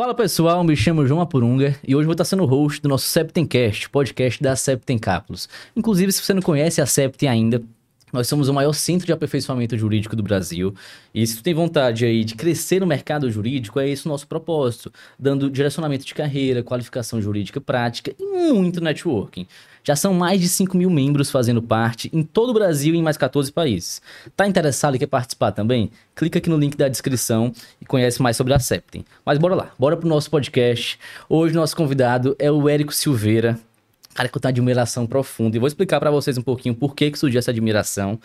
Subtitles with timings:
[0.00, 3.90] Fala pessoal, me chamo João Apurunga e hoje vou estar sendo host do nosso Septencast,
[3.90, 5.48] podcast da Septem Cápsulas.
[5.74, 7.60] Inclusive, se você não conhece a Septem ainda,
[8.12, 10.72] nós somos o maior centro de aperfeiçoamento jurídico do Brasil.
[11.12, 14.28] E se tu tem vontade aí de crescer no mercado jurídico, é esse o nosso
[14.28, 19.48] propósito, dando direcionamento de carreira, qualificação jurídica prática e muito networking.
[19.88, 23.02] Já são mais de 5 mil membros fazendo parte em todo o Brasil e em
[23.02, 24.02] mais 14 países.
[24.36, 25.90] Tá interessado e quer participar também?
[26.14, 27.50] Clica aqui no link da descrição
[27.80, 29.02] e conhece mais sobre a Septem.
[29.24, 30.98] Mas bora lá, bora pro nosso podcast.
[31.26, 33.58] Hoje nosso convidado é o Érico Silveira,
[34.12, 35.56] cara que eu tenho admiração profunda.
[35.56, 38.20] E vou explicar para vocês um pouquinho por que, que surgiu essa admiração.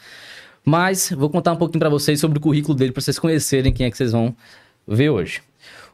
[0.65, 3.85] Mas vou contar um pouquinho para vocês sobre o currículo dele, para vocês conhecerem quem
[3.85, 4.35] é que vocês vão
[4.85, 5.41] ver hoje.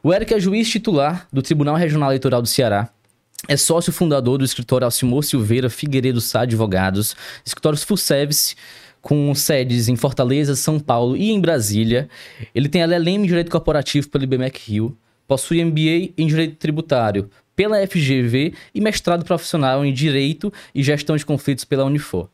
[0.02, 2.90] O Érico é juiz titular do Tribunal Regional Eleitoral do Ceará.
[3.48, 8.54] É sócio fundador do escritório Alcimor Silveira Figueiredo Sá Advogados, escritórios Full Service,
[9.00, 12.08] com sedes em Fortaleza, São Paulo e em Brasília.
[12.54, 17.86] Ele tem LLM em Direito Corporativo pelo IBMEC Rio, possui MBA em Direito Tributário pela
[17.86, 22.28] FGV e mestrado profissional em Direito e Gestão de Conflitos pela Unifor.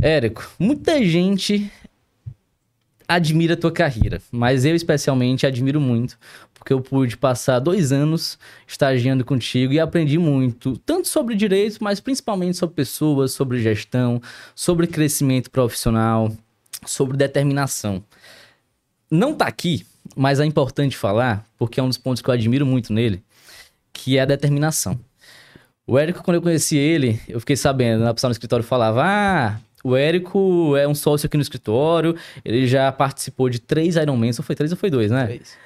[0.00, 1.70] Érico, muita gente
[3.06, 6.18] admira a tua carreira, mas eu especialmente admiro muito,
[6.62, 11.98] porque eu pude passar dois anos estagiando contigo e aprendi muito, tanto sobre direito, mas
[11.98, 14.22] principalmente sobre pessoas, sobre gestão,
[14.54, 16.30] sobre crescimento profissional,
[16.86, 18.00] sobre determinação.
[19.10, 22.64] Não tá aqui, mas é importante falar, porque é um dos pontos que eu admiro
[22.64, 23.24] muito nele,
[23.92, 24.96] que é a determinação.
[25.84, 29.58] O Érico, quando eu conheci ele, eu fiquei sabendo, a pessoa no escritório falava: Ah,
[29.82, 34.44] o Érico é um sócio aqui no escritório, ele já participou de três Ironmans, ou
[34.44, 35.26] foi três ou foi dois, né?
[35.26, 35.58] Três.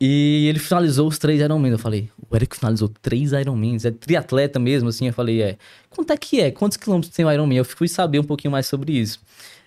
[0.00, 1.72] E ele finalizou os três Ironmans.
[1.72, 5.08] Eu falei, o Érico finalizou três Ironmans, é triatleta mesmo, assim.
[5.08, 5.58] Eu falei, é.
[5.90, 6.50] Quanto é que é?
[6.50, 7.58] Quantos quilômetros tem o Ironman?
[7.58, 9.20] Eu fui saber um pouquinho mais sobre isso.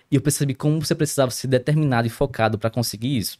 [0.09, 3.37] E eu percebi como você precisava ser determinado e focado para conseguir isso.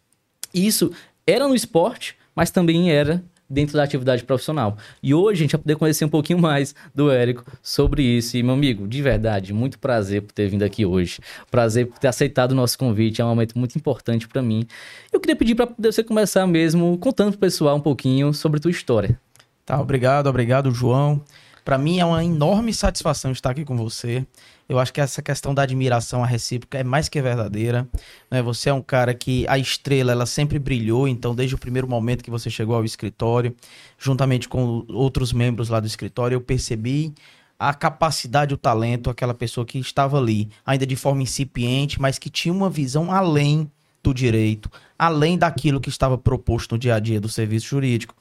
[0.53, 0.91] E isso
[1.25, 4.77] era no esporte, mas também era dentro da atividade profissional.
[5.03, 8.37] E hoje a gente vai poder conhecer um pouquinho mais do Érico sobre isso.
[8.37, 11.19] E, meu amigo, de verdade, muito prazer por ter vindo aqui hoje.
[11.49, 13.21] Prazer por ter aceitado o nosso convite.
[13.21, 14.65] É um momento muito importante para mim.
[15.11, 19.19] Eu queria pedir para você começar mesmo contando pro pessoal um pouquinho sobre tua história.
[19.65, 21.21] Tá, obrigado, obrigado, João.
[21.63, 24.25] Para mim é uma enorme satisfação estar aqui com você.
[24.71, 27.85] Eu acho que essa questão da admiração recíproca é mais que verdadeira.
[28.29, 28.41] Né?
[28.41, 32.23] Você é um cara que a estrela ela sempre brilhou, então desde o primeiro momento
[32.23, 33.53] que você chegou ao escritório,
[33.99, 37.13] juntamente com outros membros lá do escritório, eu percebi
[37.59, 42.29] a capacidade, o talento, aquela pessoa que estava ali, ainda de forma incipiente, mas que
[42.29, 43.69] tinha uma visão além
[44.03, 48.15] do direito, além daquilo que estava proposto no dia a dia do serviço jurídico.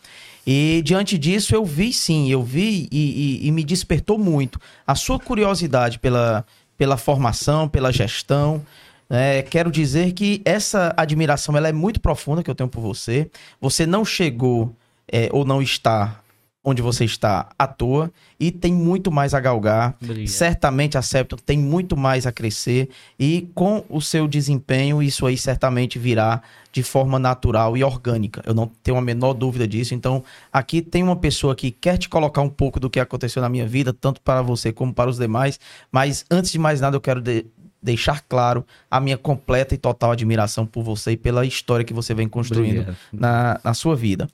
[0.46, 4.94] E diante disso, eu vi sim, eu vi e, e, e me despertou muito a
[4.94, 6.44] sua curiosidade pela,
[6.76, 8.64] pela formação, pela gestão.
[9.08, 13.30] É, quero dizer que essa admiração ela é muito profunda que eu tenho por você.
[13.60, 14.74] Você não chegou
[15.10, 16.20] é, ou não está
[16.62, 19.96] onde você está à toa e tem muito mais a galgar.
[20.26, 25.38] Certamente a Septon tem muito mais a crescer e com o seu desempenho isso aí
[25.38, 28.42] certamente virá de forma natural e orgânica.
[28.44, 29.94] Eu não tenho a menor dúvida disso.
[29.94, 30.22] Então,
[30.52, 33.66] aqui tem uma pessoa que quer te colocar um pouco do que aconteceu na minha
[33.66, 35.58] vida, tanto para você como para os demais,
[35.90, 37.46] mas antes de mais nada eu quero de
[37.82, 42.12] deixar claro a minha completa e total admiração por você e pela história que você
[42.12, 44.28] vem construindo na, na sua vida.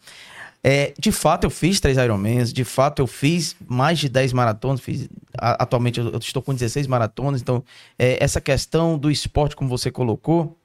[0.69, 4.81] É, de fato, eu fiz três Ironmans, de fato, eu fiz mais de 10 maratonas,
[4.81, 7.62] fiz, a, atualmente eu, estou com 16 maratonas, então
[7.97, 10.59] é, essa questão do esporte, como você colocou,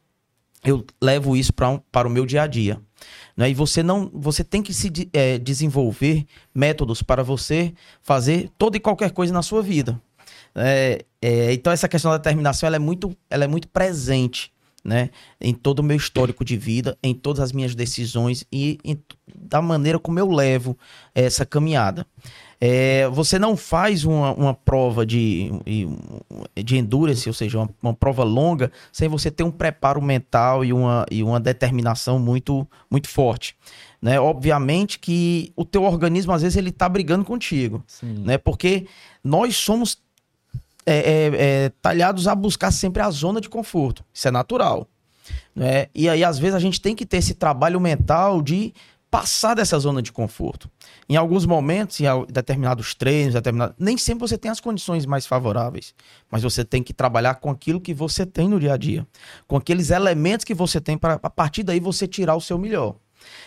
[0.64, 2.82] eu levo isso um, para o meu dia a dia.
[3.38, 3.52] Né?
[3.52, 8.80] E você não, você tem que se é, desenvolver métodos para você fazer toda e
[8.80, 10.02] qualquer coisa na sua vida.
[10.56, 14.52] É, é, então essa questão da determinação ela é muito, ela é muito presente
[14.84, 15.10] né?
[15.40, 19.00] Em todo o meu histórico de vida, em todas as minhas decisões e em,
[19.36, 20.78] da maneira como eu levo
[21.14, 22.06] essa caminhada.
[22.64, 25.52] É, você não faz uma, uma prova de,
[26.64, 30.72] de endurance, ou seja, uma, uma, prova longa, sem você ter um preparo mental e
[30.72, 33.56] uma, e uma determinação muito, muito forte.
[34.00, 34.20] Né?
[34.20, 37.84] Obviamente que o teu organismo, às vezes, ele está brigando contigo.
[37.88, 38.24] Sim.
[38.24, 38.38] Né?
[38.38, 38.86] Porque
[39.24, 39.98] nós somos
[40.86, 44.04] é, é, é, talhados a buscar sempre a zona de conforto.
[44.14, 44.88] Isso é natural.
[45.56, 45.88] Né?
[45.94, 48.74] E aí, às vezes, a gente tem que ter esse trabalho mental de
[49.12, 50.72] passar dessa zona de conforto.
[51.10, 53.76] Em alguns momentos, em determinados treinos, determinado...
[53.78, 55.94] nem sempre você tem as condições mais favoráveis,
[56.32, 59.06] mas você tem que trabalhar com aquilo que você tem no dia a dia,
[59.46, 62.96] com aqueles elementos que você tem para a partir daí você tirar o seu melhor.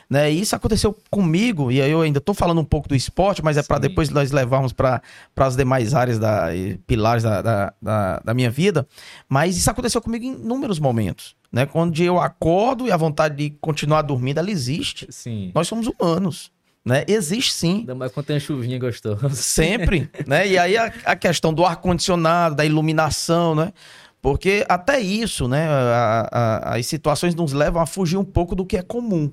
[0.09, 0.31] Né?
[0.33, 3.63] E isso aconteceu comigo, e eu ainda estou falando um pouco do esporte, mas é
[3.63, 5.01] para depois nós levarmos para
[5.37, 6.49] as demais áreas, da,
[6.87, 8.87] pilares da, da, da, da, minha vida.
[9.29, 11.35] Mas isso aconteceu comigo em inúmeros momentos.
[11.53, 11.67] Né?
[11.67, 15.07] Quando eu acordo e a vontade de continuar dormindo, ela existe.
[15.11, 15.51] Sim.
[15.55, 16.51] Nós somos humanos.
[16.85, 17.03] Né?
[17.09, 17.79] Existe sim.
[17.79, 19.31] Ainda mais quando tem uma chuvinha gostosa.
[19.31, 20.47] Sempre, né?
[20.47, 23.73] E aí a, a questão do ar-condicionado, da iluminação, né?
[24.21, 25.67] Porque até isso, né?
[25.69, 29.31] a- a- as situações nos levam a fugir um pouco do que é comum.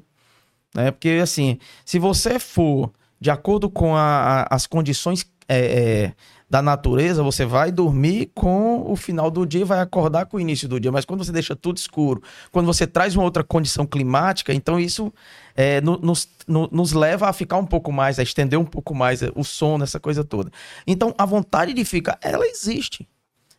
[0.75, 0.91] Né?
[0.91, 6.13] Porque, assim, se você for de acordo com a- a- as condições é, é,
[6.49, 10.39] da natureza, você vai dormir com o final do dia e vai acordar com o
[10.39, 10.91] início do dia.
[10.93, 12.23] Mas quando você deixa tudo escuro,
[12.53, 15.13] quando você traz uma outra condição climática, então isso
[15.53, 18.95] é, no- nos, no- nos leva a ficar um pouco mais, a estender um pouco
[18.95, 20.49] mais é, o sono, essa coisa toda.
[20.87, 23.05] Então, a vontade de ficar, ela existe.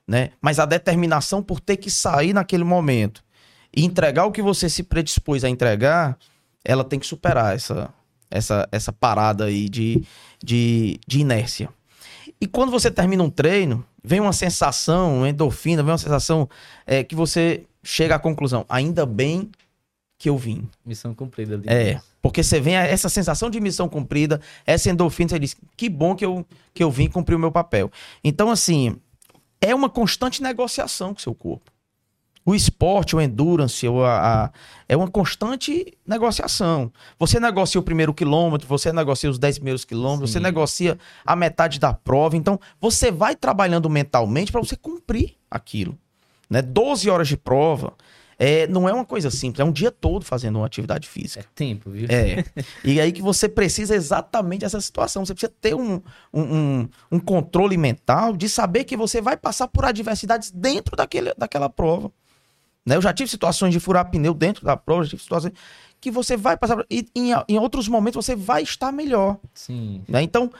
[0.09, 0.31] Né?
[0.41, 3.23] Mas a determinação por ter que sair naquele momento
[3.75, 6.17] e entregar o que você se predispôs a entregar,
[6.65, 7.93] ela tem que superar essa,
[8.31, 10.03] essa, essa parada aí de,
[10.43, 11.69] de, de inércia.
[12.41, 16.49] E quando você termina um treino, vem uma sensação, uma endorfina, vem uma sensação
[16.87, 19.51] é, que você chega à conclusão, ainda bem
[20.19, 20.69] que eu vim.
[20.85, 21.69] Missão cumprida ali.
[21.69, 25.89] É, porque você vem a essa sensação de missão cumprida, essa endorfina, você diz, que
[25.89, 27.91] bom que eu, que eu vim cumprir o meu papel.
[28.23, 28.97] Então, assim,
[29.61, 31.72] é uma constante negociação com o seu corpo.
[32.45, 34.51] O esporte, o endurance, o- a, a-
[34.89, 36.93] é uma constante negociação.
[37.19, 40.35] Você negocia o primeiro quilômetro, você negocia os 10 primeiros quilômetros, Sim.
[40.35, 42.37] você negocia a metade da prova.
[42.37, 45.97] Então, você vai trabalhando mentalmente para você cumprir aquilo.
[46.51, 46.61] Né?
[46.63, 47.95] 12 horas de prova
[48.39, 51.41] é, não é uma coisa simples, é um dia todo fazendo uma atividade física.
[51.41, 52.09] É tempo, viu?
[52.11, 52.45] É.
[52.85, 55.25] E aí que você precisa exatamente dessa situação.
[55.25, 56.03] Você precisa ter um,
[56.35, 61.33] um, um- um controle mental de saber que você vai passar por adversidades dentro daquele,
[61.39, 62.11] daquela prova.
[62.85, 62.97] Né?
[62.97, 65.53] Eu já tive situações de furar pneu dentro da prova, já tive situações
[66.01, 66.85] que você vai passar.
[66.91, 69.39] E em, em outros momentos você vai estar melhor.
[69.55, 70.03] Sim.
[70.09, 70.23] Né?
[70.23, 70.51] Então,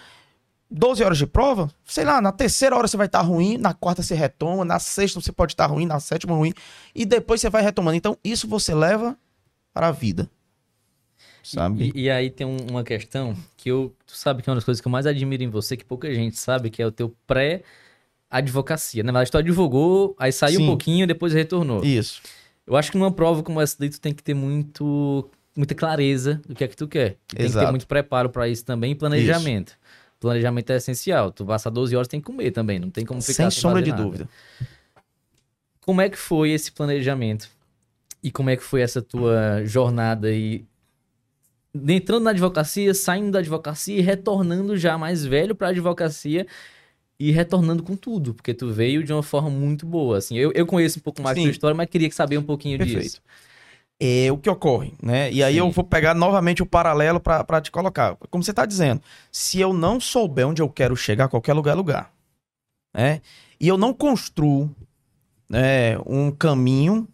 [0.71, 4.03] 12 horas de prova, sei lá, na terceira hora você vai estar ruim, na quarta
[4.03, 6.55] você retoma, na sexta você pode estar ruim, na sétima ruim,
[6.95, 7.97] e depois você vai retomando.
[7.97, 9.17] Então, isso você leva
[9.75, 10.31] para a vida.
[11.43, 11.93] Sabe?
[11.95, 14.65] E, e aí tem um- uma questão que eu, tu sabe que é uma das
[14.65, 17.13] coisas que eu mais admiro em você, que pouca gente sabe, que é o teu
[18.33, 19.03] pré-advocacia.
[19.03, 20.65] Na verdade, tu advogou, aí saiu Sim.
[20.65, 21.85] um pouquinho, depois retornou.
[21.85, 22.23] Isso.
[22.67, 26.41] Eu acho que numa prova como essa daí, tu tem que ter muito, muita clareza
[26.47, 27.19] do que é que tu quer.
[27.33, 29.77] E tem que ter muito preparo pra isso também e planejamento.
[30.19, 31.31] Planejamento é essencial.
[31.33, 32.79] Tu passa 12 horas, tem que comer também.
[32.79, 34.03] Não tem como ficar Sem sombra fazer de nada.
[34.03, 34.29] dúvida.
[35.81, 37.49] Como é que foi esse planejamento?
[38.23, 40.65] E como é que foi essa tua jornada aí?
[41.75, 46.47] Entrando na advocacia, saindo da advocacia e retornando já mais velho pra advocacia
[47.23, 50.19] e retornando com tudo, porque tu veio de uma forma muito boa.
[50.19, 51.47] Assim, eu, eu conheço um pouco mais da Sim.
[51.47, 53.01] tua história, mas queria saber um pouquinho Perfeito.
[53.01, 53.23] disso.
[54.01, 55.31] É o que ocorre, né?
[55.31, 55.61] E aí Sim.
[55.61, 58.17] eu vou pegar novamente o paralelo para te colocar.
[58.29, 61.77] Como você está dizendo, se eu não souber onde eu quero chegar, qualquer lugar é
[61.77, 62.13] lugar.
[62.93, 63.21] Né?
[63.61, 64.69] E eu não construo
[65.49, 67.07] né, um caminho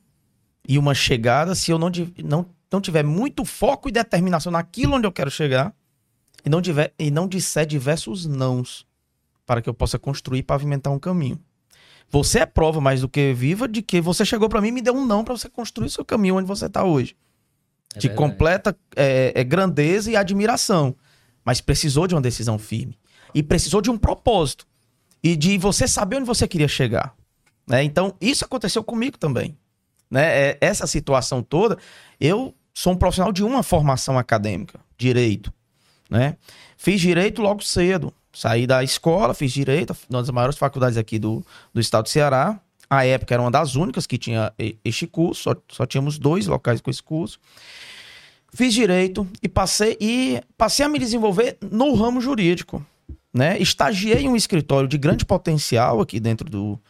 [0.67, 1.91] e uma chegada se eu não,
[2.25, 5.75] não, não tiver muito foco e determinação naquilo onde eu quero chegar
[6.43, 8.88] e não, tiver, e não disser diversos nãos
[9.49, 11.41] para que eu possa construir e pavimentar um caminho.
[12.11, 14.83] Você é prova mais do que viva de que você chegou para mim e me
[14.83, 17.17] deu um não para você construir seu caminho onde você está hoje.
[17.95, 18.15] É verdade.
[18.15, 20.95] completa é, é, grandeza e admiração.
[21.43, 22.99] Mas precisou de uma decisão firme.
[23.35, 24.67] E precisou de um propósito.
[25.23, 27.15] E de você saber onde você queria chegar.
[27.67, 27.83] né?
[27.83, 29.57] Então, isso aconteceu comigo também.
[30.11, 30.51] Né?
[30.51, 31.79] É, essa situação toda,
[32.21, 35.51] eu sou um profissional de uma formação acadêmica, direito.
[36.11, 36.37] Né?
[36.77, 38.13] Fiz direito logo cedo.
[38.33, 42.61] Saí da escola, fiz direito, uma das maiores faculdades aqui do, do estado do Ceará.
[42.91, 44.53] A época era uma das únicas que tinha
[44.85, 47.39] este curso, só, só tínhamos dois locais com esse curso.
[48.53, 52.85] Fiz direito e passei e passei a me desenvolver no ramo jurídico,
[53.33, 53.59] né?
[53.59, 56.81] Estagiei em um escritório de grande potencial aqui dentro do,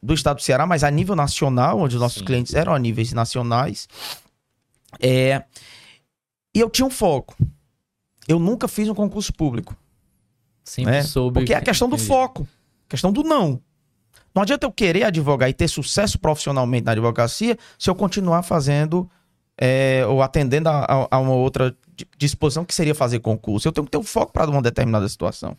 [0.00, 2.24] do estado do Ceará, mas a nível nacional, onde os nossos Sim.
[2.24, 3.88] clientes eram a níveis nacionais.
[5.00, 5.42] É,
[6.54, 7.36] e eu tinha um foco.
[8.28, 9.76] Eu nunca fiz um concurso público.
[10.64, 11.02] Sempre né?
[11.02, 11.40] soube.
[11.40, 12.08] Porque é a questão do Entendi.
[12.08, 12.48] foco,
[12.88, 13.60] questão do não.
[14.34, 19.08] Não adianta eu querer advogar e ter sucesso profissionalmente na advocacia se eu continuar fazendo
[19.58, 23.68] é, ou atendendo a, a- a uma outra di- disposição que seria fazer concurso.
[23.68, 25.56] Eu tenho que ter um foco para uma determinada situação.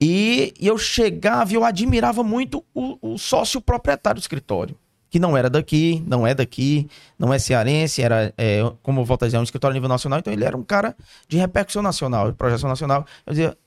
[0.00, 4.76] E, e eu chegava e eu admirava muito o, o sócio proprietário do escritório,
[5.10, 6.88] que não era daqui, não é daqui,
[7.18, 10.18] não é cearense, era, é, como eu volto a dizer, um escritório a nível nacional,
[10.18, 10.96] então ele era um cara
[11.28, 13.04] de repercussão nacional, de projeção nacional.
[13.26, 13.58] Eu dizia,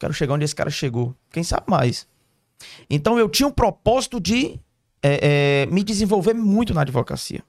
[0.00, 1.14] quero chegar onde esse cara chegou.
[1.30, 2.08] Quem sabe mais?
[2.88, 4.58] Então eu tinha um propósito de
[5.02, 7.42] é, é, me desenvolver muito na advocacia.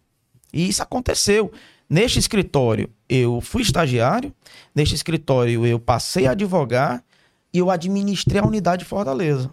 [0.53, 1.51] E isso aconteceu.
[1.89, 4.34] Neste escritório eu fui estagiário,
[4.75, 7.03] neste escritório eu passei a advogar
[7.53, 9.51] e eu administrei a unidade de Fortaleza.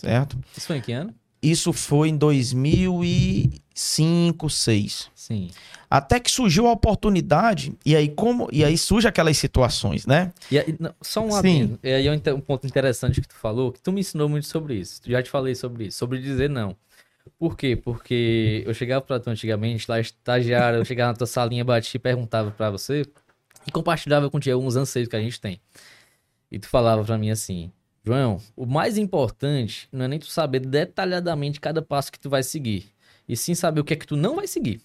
[0.00, 0.38] Certo?
[0.56, 1.14] Isso foi em que ano?
[1.42, 5.10] Isso foi em 2005, 2006.
[5.14, 5.50] Sim.
[5.88, 10.32] Até que surgiu a oportunidade, e aí como e aí surge aquelas situações, né?
[10.50, 11.38] E aí, não, só um Sim.
[11.38, 11.78] adendo.
[11.82, 14.74] E aí é um ponto interessante que tu falou, que tu me ensinou muito sobre
[14.74, 15.00] isso.
[15.06, 16.76] Já te falei sobre isso, sobre dizer não.
[17.38, 17.76] Por quê?
[17.76, 22.00] Porque eu chegava pra tu antigamente, lá estagiário, eu chegava na tua salinha, batia e
[22.00, 23.04] perguntava pra você
[23.66, 25.60] e compartilhava contigo alguns anseios que a gente tem.
[26.50, 27.70] E tu falava pra mim assim,
[28.06, 32.44] João, o mais importante não é nem tu saber detalhadamente cada passo que tu vai
[32.44, 32.92] seguir,
[33.28, 34.80] e sim saber o que é que tu não vai seguir.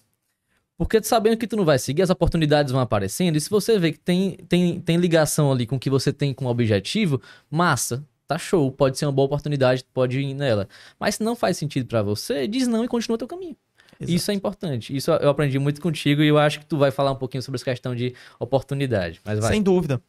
[0.76, 3.92] Porque sabendo que tu não vai seguir, as oportunidades vão aparecendo, e se você vê
[3.92, 8.04] que tem, tem, tem ligação ali com o que você tem com o objetivo, massa,
[8.26, 10.68] tá show, pode ser uma boa oportunidade, tu pode ir nela.
[10.98, 13.56] Mas se não faz sentido pra você, diz não e continua teu caminho.
[14.02, 14.16] Exato.
[14.16, 14.96] Isso é importante.
[14.96, 17.56] Isso eu aprendi muito contigo e eu acho que tu vai falar um pouquinho sobre
[17.56, 19.20] essa questão de oportunidade.
[19.24, 19.52] Mas vai.
[19.52, 20.00] Sem dúvida.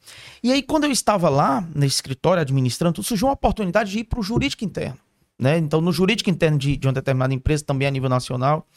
[0.41, 4.19] E aí, quando eu estava lá, nesse escritório, administrando, surgiu uma oportunidade de ir para
[4.19, 4.97] o jurídico interno.
[5.39, 5.57] Né?
[5.57, 8.67] Então, no jurídico interno de, de uma determinada empresa, também a nível nacional,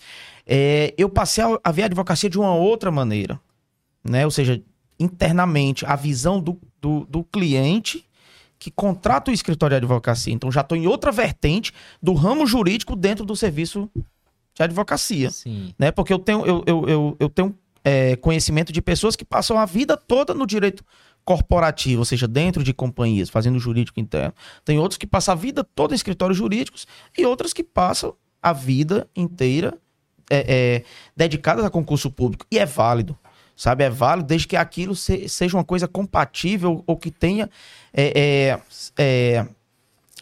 [0.47, 3.39] é, eu passei a, a ver a advocacia de uma outra maneira.
[4.03, 4.25] Né?
[4.25, 4.63] Ou seja,
[4.99, 8.05] internamente, a visão do, do, do cliente
[8.59, 10.33] que contrata o escritório de advocacia.
[10.33, 13.91] Então, já estou em outra vertente do ramo jurídico dentro do serviço
[14.57, 15.75] de advocacia Sim.
[15.79, 15.91] né?
[15.93, 19.67] Porque eu tenho, eu, eu, eu, eu tenho é, conhecimento de pessoas que passam a
[19.67, 20.83] vida toda no direito
[21.25, 24.33] corporativo, ou seja, dentro de companhias, fazendo jurídico interno.
[24.65, 26.87] Tem outros que passam a vida toda em escritórios jurídicos
[27.17, 29.77] e outras que passam a vida inteira
[30.31, 30.85] é, é,
[31.17, 32.47] dedicadas a concurso público.
[32.51, 33.17] E é válido.
[33.57, 37.49] Sabe, é válido desde que aquilo se- seja uma coisa compatível ou que tenha
[37.93, 38.61] é, é,
[38.99, 39.49] é,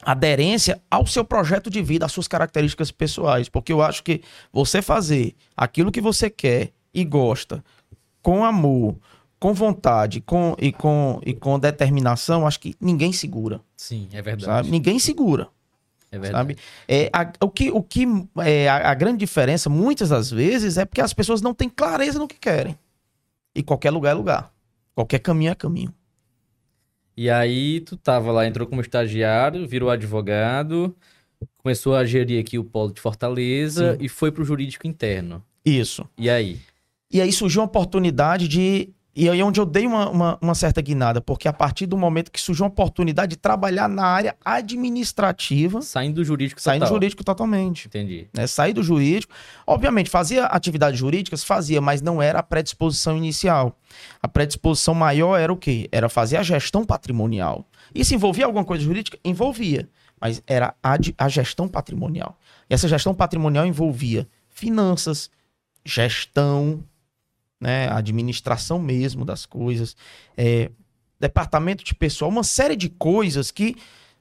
[0.04, 3.48] aderência ao seu projeto de vida, às suas características pessoais.
[3.48, 7.64] Porque eu acho que você fazer aquilo que você quer e gosta,
[8.22, 8.96] com amor,
[9.38, 13.60] com vontade com, e, com, e com determinação, acho que ninguém segura.
[13.76, 14.44] Sim, é verdade.
[14.44, 14.70] Sabe?
[14.70, 15.48] Ninguém segura.
[16.10, 16.54] É verdade.
[16.54, 16.56] Sabe?
[16.88, 18.06] É, a- o que, o que
[18.38, 22.18] é, a, a grande diferença, muitas das vezes, é porque as pessoas não têm clareza
[22.18, 22.78] no que querem.
[23.54, 24.52] E qualquer lugar é lugar.
[24.94, 25.92] Qualquer caminho é caminho.
[27.16, 30.94] E aí tu tava lá, entrou como estagiário, virou advogado,
[31.58, 35.44] começou a gerir aqui o polo de Fortaleza e foi pro jurídico interno.
[35.64, 36.08] Isso.
[36.18, 36.58] E aí?
[37.10, 38.93] E aí surgiu uma oportunidade de.
[39.16, 42.32] E aí onde eu dei uma, uma, uma certa guinada, porque a partir do momento
[42.32, 47.22] que surgiu uma oportunidade de trabalhar na área administrativa, Saindo do jurídico saindo do jurídico
[47.22, 47.86] totalmente.
[47.86, 48.26] Entendi.
[48.34, 48.46] Né?
[48.48, 49.32] Sair do jurídico.
[49.64, 53.78] Obviamente, fazia atividades jurídicas, fazia, mas não era a predisposição inicial.
[54.20, 55.88] A predisposição maior era o quê?
[55.92, 57.68] Era fazer a gestão patrimonial.
[57.94, 59.16] Isso envolvia alguma coisa jurídica?
[59.24, 59.88] Envolvia.
[60.20, 62.36] Mas era a, a gestão patrimonial.
[62.68, 65.30] E essa gestão patrimonial envolvia finanças,
[65.84, 66.82] gestão,
[67.64, 69.96] né, a administração mesmo das coisas,
[70.36, 70.70] é,
[71.18, 73.74] departamento de pessoal, uma série de coisas que,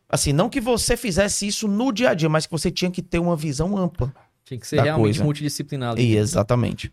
[0.08, 3.02] assim, não que você fizesse isso no dia a dia, mas que você tinha que
[3.02, 4.14] ter uma visão ampla.
[4.46, 5.24] Tinha que ser Da realmente coisa.
[5.26, 6.04] multidisciplinar ali.
[6.14, 6.92] E, exatamente.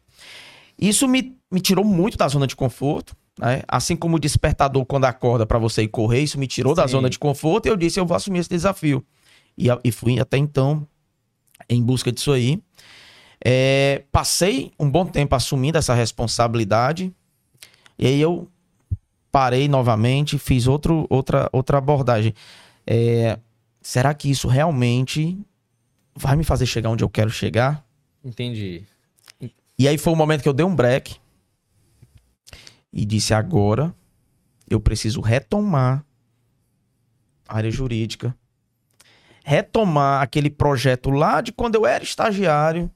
[0.76, 3.62] Isso me, me tirou muito da zona de conforto, né?
[3.68, 6.92] Assim como o despertador quando acorda para você ir correr, isso me tirou da Sim.
[6.92, 9.04] zona de conforto e eu disse, eu vou assumir esse desafio.
[9.56, 10.86] E, e fui até então
[11.68, 12.60] em busca disso aí.
[13.42, 17.12] É, passei um bom tempo assumindo essa responsabilidade.
[17.98, 18.48] E aí eu
[19.32, 22.34] parei novamente, fiz outro, outra, outra abordagem.
[22.86, 23.38] É,
[23.80, 25.38] será que isso realmente
[26.14, 27.84] vai me fazer chegar onde eu quero chegar?
[28.24, 28.84] Entendi.
[29.78, 31.16] E aí foi o momento que eu dei um break
[32.92, 33.94] e disse: agora
[34.68, 36.04] eu preciso retomar
[37.48, 38.36] a área jurídica,
[39.44, 42.90] retomar aquele projeto lá de quando eu era estagiário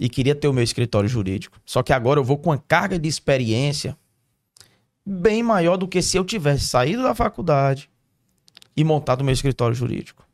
[0.00, 1.60] e queria ter o meu escritório jurídico.
[1.66, 3.96] Só que agora eu vou com uma carga de experiência
[5.04, 7.90] bem maior do que se eu tivesse saído da faculdade
[8.74, 10.26] e montado o meu escritório jurídico.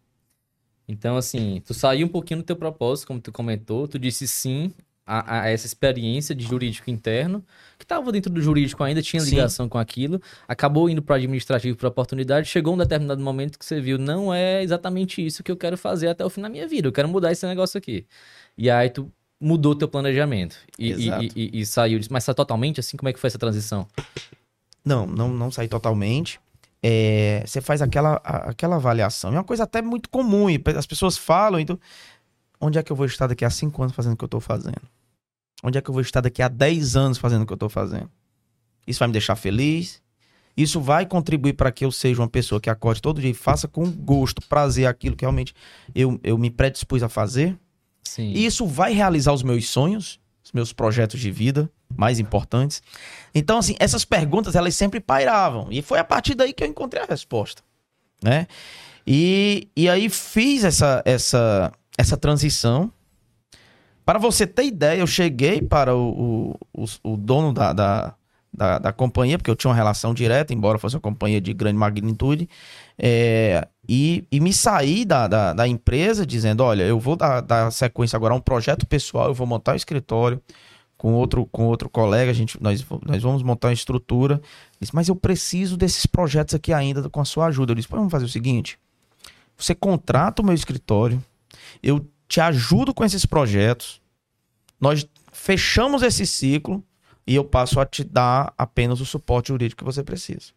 [0.86, 4.72] Então, assim, tu saiu um pouquinho do teu propósito, como tu comentou, tu disse sim
[5.04, 7.44] a, a essa experiência de jurídico interno,
[7.76, 9.30] que estava dentro do jurídico ainda, tinha Sim.
[9.30, 13.80] ligação com aquilo, acabou indo para administrativo por oportunidade, chegou um determinado momento que você
[13.80, 16.86] viu, não é exatamente isso que eu quero fazer até o fim da minha vida,
[16.86, 18.06] eu quero mudar esse negócio aqui.
[18.56, 22.12] E aí tu mudou teu planejamento e, e, e- e- saiu disso.
[22.12, 22.96] Mas saiu totalmente assim?
[22.96, 23.86] Como é que foi essa transição?
[24.84, 26.40] Não, não, não saí totalmente.
[26.82, 29.30] É, você faz aquela, aquela avaliação.
[29.30, 30.48] É uma coisa até muito comum.
[30.48, 31.78] E as pessoas falam, então,
[32.60, 34.40] onde é que eu vou estar daqui a cinco anos fazendo o que eu tô
[34.40, 34.80] fazendo?
[35.62, 37.68] Onde é que eu vou estar daqui a 10 anos fazendo o que eu tô
[37.68, 38.10] fazendo?
[38.86, 40.00] Isso vai me deixar feliz?
[40.56, 43.66] Isso vai contribuir para que eu seja uma pessoa que acorde todo dia e faça
[43.68, 45.54] com gosto, prazer aquilo que realmente
[45.94, 47.58] eu, eu me predispus a fazer?
[48.16, 48.32] Sim.
[48.34, 52.82] E isso vai realizar os meus sonhos, os meus projetos de vida mais importantes.
[53.34, 55.68] Então, assim, essas perguntas, elas sempre pairavam.
[55.70, 57.62] E foi a partir daí que eu encontrei a resposta,
[58.22, 58.46] né?
[59.06, 62.90] E, e aí fiz essa, essa, essa transição.
[64.02, 68.14] Para você ter ideia, eu cheguei para o, o, o, dono da, da,
[68.56, 71.76] da, da, companhia, porque eu tinha uma relação direta, embora fosse uma companhia de grande
[71.76, 72.48] magnitude,
[72.98, 77.70] é, e, e me saí da, da, da, empresa dizendo: olha, eu vou dar, dar
[77.70, 80.40] sequência agora a um projeto pessoal, eu vou montar um escritório
[80.96, 84.40] com outro, com outro colega, a gente, nós, nós vamos montar uma estrutura.
[84.80, 87.72] disse, mas eu preciso desses projetos aqui ainda com a sua ajuda.
[87.72, 88.78] Eu disse: vamos fazer o seguinte:
[89.56, 91.22] você contrata o meu escritório,
[91.82, 94.00] eu te ajudo com esses projetos,
[94.80, 96.82] nós fechamos esse ciclo
[97.26, 100.52] e eu passo a te dar apenas o suporte jurídico que você precisa.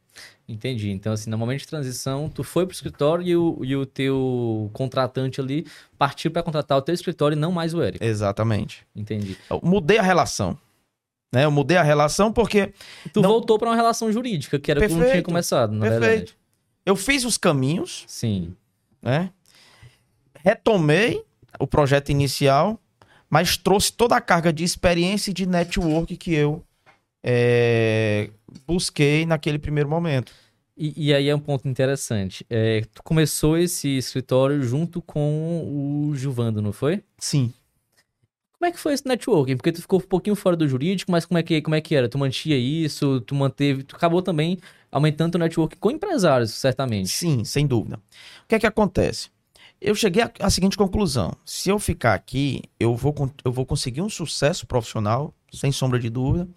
[0.48, 0.90] Entendi.
[0.90, 4.70] Então, assim, no momento de transição, tu foi pro escritório e o, e o teu
[4.74, 5.66] contratante ali
[5.98, 8.04] partiu para contratar o teu escritório e não mais o Eric.
[8.04, 8.86] Exatamente.
[8.96, 9.38] Entendi.
[9.50, 10.58] Eu mudei a relação.
[11.34, 11.46] Né?
[11.46, 12.74] Eu mudei a relação porque.
[13.14, 13.30] Tu não...
[13.30, 15.00] voltou para uma relação jurídica, que era Perfeito.
[15.00, 16.02] como tinha começado, na Perfeito.
[16.02, 16.38] verdade.
[16.86, 18.04] Eu fiz os caminhos.
[18.08, 18.56] Sim.
[19.02, 19.30] Né?
[20.44, 21.24] Retomei
[21.60, 22.80] o projeto inicial,
[23.30, 26.64] mas trouxe toda a carga de experiência e de network que eu
[27.24, 28.30] é,
[28.66, 30.32] busquei naquele primeiro momento.
[30.76, 32.46] E, e, aí é um ponto interessante.
[32.50, 37.04] É, tu começou esse escritório junto com o Gilvando, não foi?
[37.18, 37.54] Sim.
[38.54, 39.58] Como é que foi esse networking?
[39.58, 41.96] Porque tu ficou um pouquinho fora do jurídico, mas como é que, como é que
[41.96, 42.08] era?
[42.08, 44.58] Tu mantinha isso, tu manteve, tu acabou também
[44.90, 47.10] aumentando o network com empresários, certamente.
[47.10, 47.98] Sim, sem dúvida.
[48.44, 49.30] O que é que acontece?
[49.82, 54.10] Eu cheguei à seguinte conclusão: se eu ficar aqui, eu vou, eu vou conseguir um
[54.10, 56.48] sucesso profissional, sem sombra de dúvida,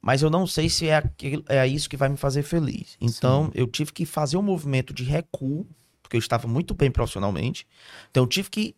[0.00, 2.96] mas eu não sei se é, aquilo, é isso que vai me fazer feliz.
[3.00, 3.52] Então, Sim.
[3.54, 5.66] eu tive que fazer um movimento de recuo,
[6.02, 7.66] porque eu estava muito bem profissionalmente.
[8.10, 8.74] Então, eu tive que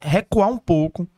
[0.00, 1.08] recuar um pouco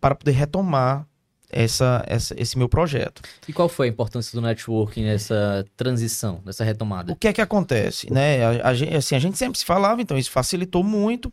[0.00, 1.06] para poder retomar
[1.50, 3.22] essa, essa, esse meu projeto.
[3.46, 7.12] E qual foi a importância do networking nessa transição, nessa retomada?
[7.12, 8.12] O que é que acontece?
[8.12, 8.44] Né?
[8.44, 11.32] A, a, assim, a gente sempre se falava, então isso facilitou muito.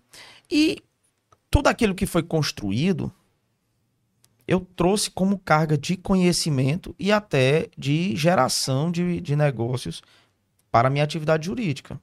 [0.49, 0.81] E
[1.49, 3.11] tudo aquilo que foi construído,
[4.47, 10.01] eu trouxe como carga de conhecimento e até de geração de, de negócios
[10.71, 11.99] para a minha atividade jurídica.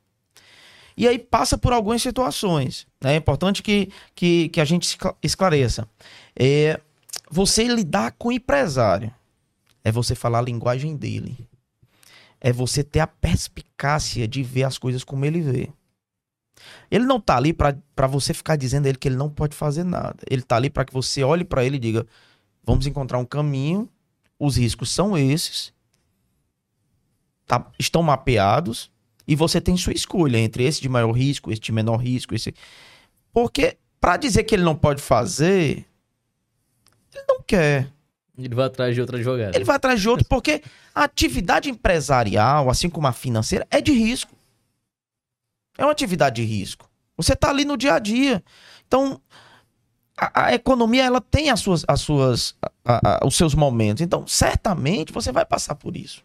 [0.96, 2.87] E aí passa por algumas situações.
[3.00, 3.14] Né?
[3.14, 5.88] É importante que, que, que a gente esclareça.
[6.38, 6.81] É,
[7.31, 9.12] você lidar com o empresário
[9.83, 11.48] é você falar a linguagem dele.
[12.40, 15.70] É você ter a perspicácia de ver as coisas como ele vê.
[16.90, 19.85] Ele não tá ali para você ficar dizendo a ele que ele não pode fazer
[19.85, 20.16] nada.
[20.31, 22.07] Ele tá ali para que você olhe para ele e diga:
[22.62, 23.88] Vamos encontrar um caminho.
[24.38, 25.72] Os riscos são esses.
[27.46, 28.90] Tá, estão mapeados.
[29.27, 32.35] E você tem sua escolha entre esse de maior risco, esse de menor risco.
[32.35, 32.55] Esse...
[33.33, 35.87] Porque, para dizer que ele não pode fazer,
[37.14, 37.90] ele não quer.
[38.37, 39.57] Ele vai atrás de outra jogada.
[39.57, 40.62] Ele vai atrás de outro, porque
[40.94, 44.33] a atividade empresarial, assim como a financeira, é de risco.
[45.79, 46.88] É uma atividade de risco.
[47.16, 48.42] Você está ali no dia a dia.
[48.87, 49.20] Então,
[50.16, 54.03] a, a, economia ela tem as suas, as suas, a, os seus momentos.
[54.03, 56.24] Então, certamente você vai passar por isso.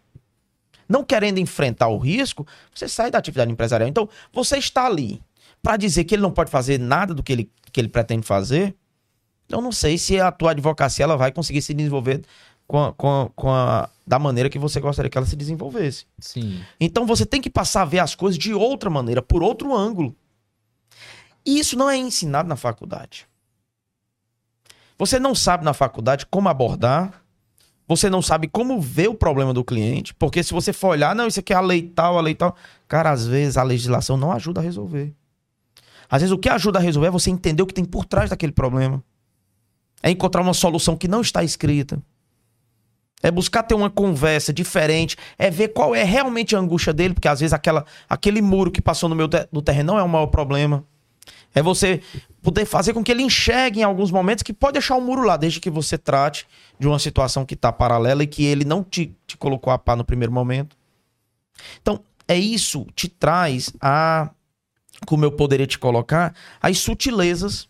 [0.88, 3.88] Não querendo enfrentar o risco, você sai da atividade empresarial.
[3.88, 5.22] Então, você está ali
[5.62, 8.74] para dizer que ele não pode fazer nada do que ele, que ele pretende fazer.
[9.50, 12.22] Eu não sei se a tua advocacia ela vai conseguir se desenvolver
[12.66, 16.06] com a, com, a, com a, da maneira que você gostaria que ela se desenvolvesse.
[16.18, 16.62] Sim.
[16.78, 20.14] Então você tem que passar a ver as coisas de outra maneira, por outro ângulo.
[21.44, 23.26] E isso não é ensinado na faculdade.
[24.96, 27.24] Você não sabe na faculdade como abordar,
[27.88, 31.26] você não sabe como ver o problema do cliente, porque se você for olhar, não,
[31.26, 32.54] isso aqui é a lei tal, a lei tal.
[32.86, 35.12] Cara, às vezes a legislação não ajuda a resolver.
[36.08, 38.30] Às vezes o que ajuda a resolver é você entender o que tem por trás
[38.30, 39.02] daquele problema.
[40.02, 42.00] É encontrar uma solução que não está escrita.
[43.22, 47.28] É buscar ter uma conversa diferente, é ver qual é realmente a angústia dele, porque
[47.28, 50.26] às vezes aquela, aquele muro que passou no meu no terreno não é o maior
[50.26, 50.84] problema.
[51.54, 52.00] É você
[52.42, 55.22] poder fazer com que ele enxergue em alguns momentos que pode deixar o um muro
[55.22, 56.46] lá, desde que você trate
[56.78, 59.94] de uma situação que está paralela e que ele não te, te colocou a pá
[59.94, 60.76] no primeiro momento.
[61.82, 64.30] Então, é isso, te traz a,
[65.06, 67.68] como eu poderia te colocar, as sutilezas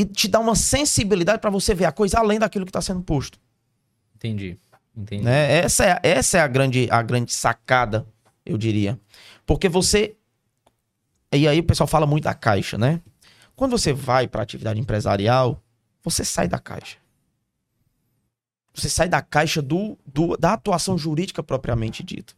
[0.00, 3.02] e te dá uma sensibilidade para você ver a coisa além daquilo que está sendo
[3.02, 3.38] posto.
[4.16, 4.58] Entendi.
[4.96, 5.22] Entendi.
[5.22, 5.58] Né?
[5.58, 8.06] Essa, é, essa é a grande, a grande sacada,
[8.46, 8.98] eu diria.
[9.44, 10.16] Porque você
[11.32, 13.02] e aí o pessoal fala muito da caixa, né?
[13.54, 15.62] Quando você vai para atividade empresarial,
[16.02, 16.96] você sai da caixa.
[18.74, 22.32] Você sai da caixa do, do, da atuação jurídica propriamente dita.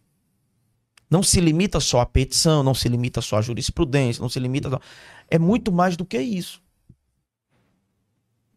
[1.09, 4.69] Não se limita só à petição, não se limita só à jurisprudência, não se limita.
[4.69, 4.81] Só...
[5.31, 6.62] É muito mais do que isso.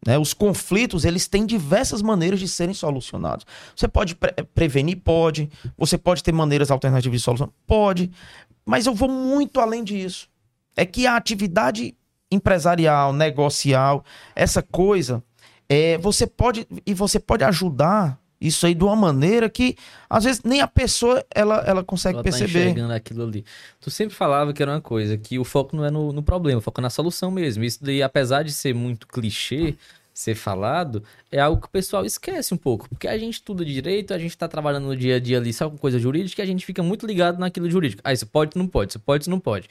[0.06, 0.16] Né?
[0.16, 3.44] Os conflitos eles têm diversas maneiras de serem solucionados.
[3.74, 5.50] Você pode pre prevenir, pode.
[5.76, 8.10] Você pode ter maneiras alternativas de solução, pode.
[8.64, 10.28] Mas eu vou muito além disso.
[10.76, 11.94] É que a atividade
[12.30, 15.22] empresarial, negocial, essa coisa,
[15.68, 19.76] é, você pode e você pode ajudar isso aí de uma maneira que
[20.08, 22.52] às vezes nem a pessoa ela, ela consegue Ela perceber.
[22.52, 23.44] Tá enxergando aquilo ali.
[23.80, 26.58] Tu sempre falava que era uma coisa, que o foco não é no, no problema,
[26.58, 27.64] o foco é na solução mesmo.
[27.64, 29.74] Isso daí, apesar de ser muito clichê,
[30.16, 32.88] ser falado, é algo que o pessoal esquece um pouco.
[32.88, 35.68] Porque a gente estuda direito, a gente tá trabalhando no dia a dia ali só
[35.68, 38.00] com coisa jurídica, e a gente fica muito ligado naquilo jurídico.
[38.02, 39.68] Ah, isso pode, não pode, isso pode, isso não pode.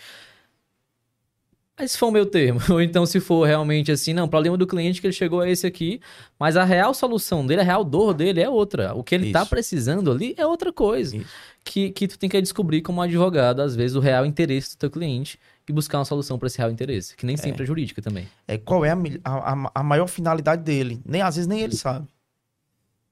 [1.76, 4.56] Aí se for o meu termo, ou então se for realmente assim, não, o problema
[4.56, 6.00] do cliente é que ele chegou a esse aqui,
[6.40, 8.94] mas a real solução dele, a real dor dele é outra.
[8.94, 9.50] O que ele tá Isso.
[9.50, 11.18] precisando ali é outra coisa.
[11.18, 11.28] Isso.
[11.64, 14.92] Que, que tu tem que descobrir como advogado, às vezes, o real interesse do teu
[14.92, 18.28] cliente e buscar uma solução para esse real interesse, que nem sempre é jurídica também.
[18.47, 21.01] é, qual é a, a, a- maior finalidade dele.
[21.06, 22.08] Nem às vezes nem ele sabe,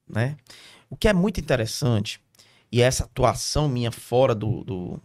[0.08, 0.38] né?
[0.90, 2.22] O que é muito interessante
[2.72, 5.00] e essa atuação minha fora do, do,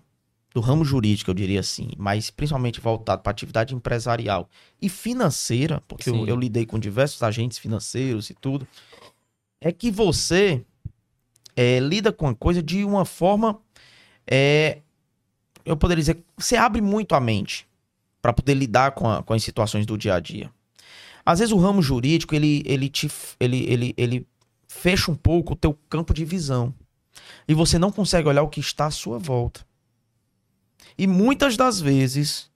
[0.54, 4.48] do ramo jurídico, eu diria assim, mas principalmente voltado para atividade empresarial
[4.80, 8.66] e financeira, porque eu, eu lidei com diversos agentes financeiros e tudo,
[9.60, 10.64] é que você
[11.56, 13.60] é, lida com a coisa de uma forma,
[14.26, 14.82] é,
[15.68, 17.66] eu poderia dizer, você abre muito a mente
[18.22, 20.50] para poder lidar com, a- com as situações do dia a dia.
[21.24, 24.26] Às vezes o ramo jurídico ele, ele te ele, ele, ele
[24.66, 26.74] fecha um pouco o teu campo de visão
[27.46, 29.66] e você não consegue olhar o que está à sua volta.
[30.96, 32.50] E muitas das vezes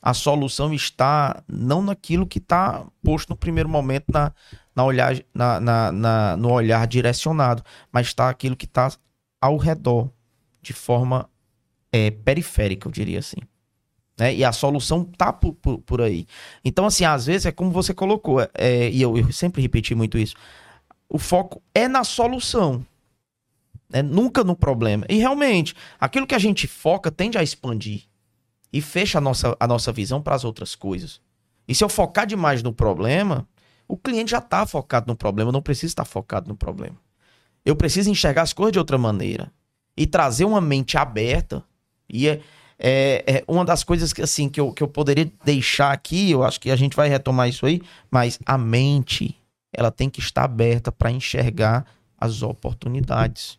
[0.00, 4.32] a solução está não naquilo que está posto no primeiro momento na,
[4.74, 8.92] na olhar, na, na, na- no olhar direcionado, mas está aquilo que está
[9.40, 10.10] ao redor,
[10.62, 11.28] de forma
[11.92, 13.38] é, periférica, eu diria assim.
[14.18, 14.34] Né?
[14.34, 16.26] E a solução tá por, por, por aí.
[16.64, 20.18] Então, assim, às vezes é como você colocou, é, e eu, eu sempre repeti muito
[20.18, 20.34] isso.
[21.08, 22.84] O foco é na solução,
[23.88, 24.02] né?
[24.02, 25.06] nunca no problema.
[25.08, 28.02] E realmente, aquilo que a gente foca tende a expandir
[28.72, 31.20] e fecha a nossa, a nossa visão para as outras coisas.
[31.66, 33.48] E se eu focar demais no problema,
[33.86, 36.96] o cliente já está focado no problema, não preciso estar focado no problema.
[37.64, 39.52] Eu preciso enxergar as coisas de outra maneira
[39.96, 41.64] e trazer uma mente aberta.
[42.08, 42.40] E é,
[42.78, 46.42] é, é uma das coisas que, assim, que, eu, que eu poderia deixar aqui, eu
[46.42, 49.36] acho que a gente vai retomar isso aí, mas a mente,
[49.72, 51.84] ela tem que estar aberta para enxergar
[52.16, 53.58] as oportunidades.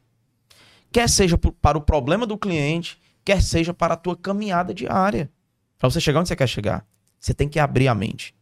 [0.92, 5.30] Quer seja para o problema do cliente, quer seja para a tua caminhada diária.
[5.78, 6.86] Para você chegar onde você quer chegar,
[7.20, 8.34] você tem que abrir a mente.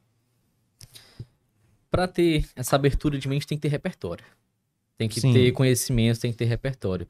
[1.91, 4.26] Para ter essa abertura de mente, tem que ter repertório.
[4.98, 5.34] Tem que Sim.
[5.34, 7.08] ter conhecimento, tem que ter repertório.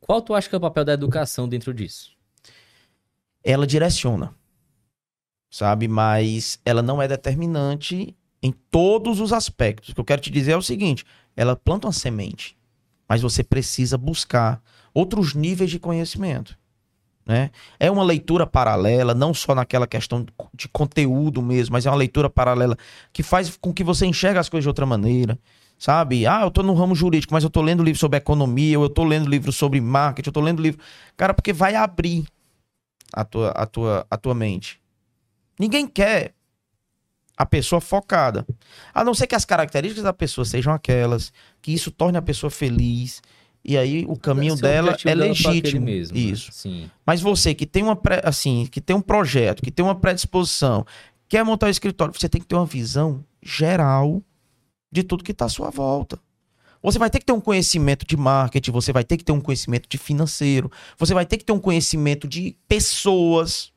[0.00, 2.15] Qual tu acha que é o papel da educação dentro disso?
[3.46, 4.34] Ela direciona,
[5.48, 5.86] sabe?
[5.86, 9.90] Mas ela não é determinante em todos os aspectos.
[9.90, 11.04] O que eu quero te dizer é o seguinte:
[11.36, 12.58] ela planta uma semente,
[13.08, 14.60] mas você precisa buscar
[14.92, 16.58] outros níveis de conhecimento.
[17.24, 17.50] Né?
[17.78, 22.28] É uma leitura paralela, não só naquela questão de conteúdo mesmo, mas é uma leitura
[22.28, 22.76] paralela
[23.12, 25.38] que faz com que você enxergue as coisas de outra maneira.
[25.78, 26.26] Sabe?
[26.26, 28.88] Ah, eu tô no ramo jurídico, mas eu tô lendo livro sobre economia, ou eu
[28.88, 30.80] tô lendo livro sobre marketing, eu tô lendo livro.
[31.16, 32.26] Cara, porque vai abrir
[33.12, 34.80] a tua, a tua, a tua mente.
[35.58, 36.34] Ninguém quer
[37.36, 38.46] a pessoa focada.
[38.94, 42.50] A não ser que as características da pessoa sejam aquelas, que isso torne a pessoa
[42.50, 43.22] feliz.
[43.64, 45.84] E aí o caminho dela é dela legítimo.
[45.84, 46.20] mesmo, né?
[46.20, 46.52] Isso.
[46.52, 46.90] Sim.
[47.04, 50.86] Mas você que tem uma pré- assim, que tem um projeto, que tem uma predisposição,
[51.28, 54.22] quer montar um escritório, você tem que ter uma visão geral
[54.90, 56.18] de tudo que está à sua volta.
[56.86, 59.40] Você vai ter que ter um conhecimento de marketing, você vai ter que ter um
[59.40, 63.72] conhecimento de financeiro, você vai ter que ter um conhecimento de pessoas.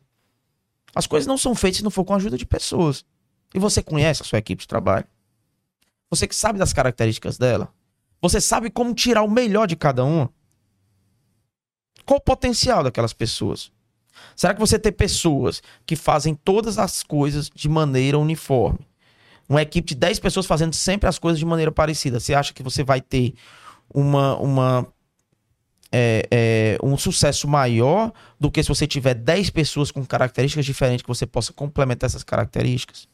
[0.94, 3.04] As coisas não são feitas se não for com a ajuda de pessoas.
[3.52, 5.08] E você conhece a sua equipe de trabalho.
[6.08, 7.74] Você que sabe das características dela.
[8.22, 10.32] Você sabe como tirar o melhor de cada uma.
[12.06, 13.72] Qual o potencial daquelas pessoas?
[14.36, 18.88] Será que você tem pessoas que fazem todas as coisas de maneira uniforme?
[19.50, 22.20] Uma equipe de 10 pessoas fazendo sempre as coisas de maneira parecida.
[22.20, 23.34] Você acha que você vai ter
[23.92, 24.88] uma, uma,
[25.92, 31.02] é, é, um sucesso maior do que se você tiver 10 pessoas com características diferentes
[31.02, 33.08] que você possa complementar essas características?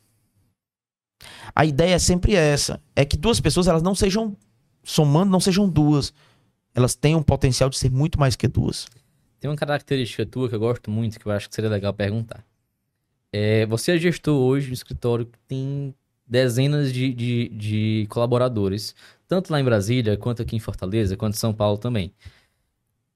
[1.56, 4.36] A ideia é sempre essa: é que duas pessoas elas não sejam
[4.84, 6.14] somando, não sejam duas.
[6.74, 8.88] Elas têm um potencial de ser muito mais que duas.
[9.40, 12.44] Tem uma característica tua que eu gosto muito, que eu acho que seria legal perguntar.
[13.32, 15.96] É, você é gestor hoje um escritório que tem
[16.28, 18.96] dezenas de, de, de colaboradores,
[19.28, 22.12] tanto lá em Brasília, quanto aqui em Fortaleza, quanto em São Paulo também.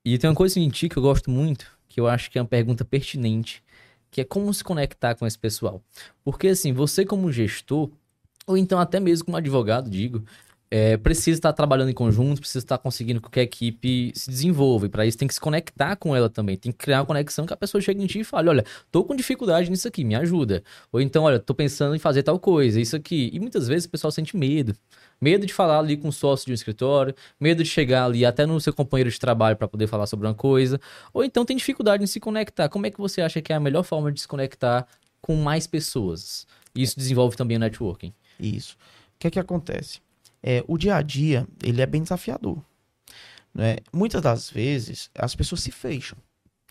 [0.03, 2.41] E tem uma coisa em ti que eu gosto muito, que eu acho que é
[2.41, 3.63] uma pergunta pertinente,
[4.11, 5.81] que é como se conectar com esse pessoal.
[6.23, 7.89] Porque assim, você como gestor,
[8.47, 10.23] ou então até mesmo como advogado, digo,
[10.71, 14.85] é, precisa estar trabalhando em conjunto, precisa estar conseguindo que a equipe se desenvolva.
[14.85, 16.55] E para isso tem que se conectar com ela também.
[16.57, 19.03] Tem que criar uma conexão que a pessoa chegue em ti e fale: olha, tô
[19.03, 20.63] com dificuldade nisso aqui, me ajuda.
[20.91, 23.31] Ou então, olha, tô pensando em fazer tal coisa, isso aqui.
[23.33, 24.75] E muitas vezes o pessoal sente medo.
[25.19, 28.45] Medo de falar ali com o sócio de um escritório, medo de chegar ali até
[28.45, 30.79] no seu companheiro de trabalho para poder falar sobre uma coisa.
[31.13, 32.69] Ou então tem dificuldade em se conectar.
[32.69, 34.87] Como é que você acha que é a melhor forma de se conectar
[35.19, 36.45] com mais pessoas?
[36.75, 38.13] Isso desenvolve também o networking.
[38.39, 38.75] Isso.
[39.15, 39.99] O que é que acontece?
[40.41, 42.63] É, o dia a dia ele é bem desafiador.
[43.53, 43.77] Né?
[43.91, 46.17] Muitas das vezes as pessoas se fecham,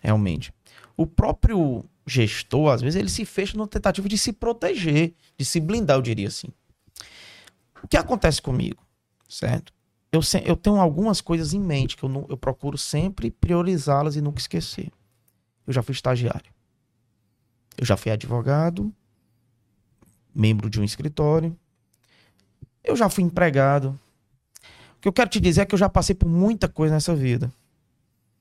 [0.03, 0.53] realmente.
[0.97, 5.61] O próprio gestor, às vezes, ele se fecha na tentativa de se proteger, de se
[5.61, 6.49] blindar, eu diria assim.
[7.83, 8.83] O que acontece comigo,
[9.29, 9.73] certo?
[10.11, 14.21] Eu, eu tenho algumas coisas em mente que eu, não, eu procuro sempre priorizá-las e
[14.21, 14.91] nunca esquecer.
[15.67, 16.51] Eu já fui estagiário.
[17.77, 18.93] Eu já fui advogado,
[20.35, 21.57] membro de um escritório,
[22.89, 23.99] eu já fui empregado.
[24.99, 27.15] O que eu quero te dizer é que eu já passei por muita coisa nessa
[27.15, 27.53] vida.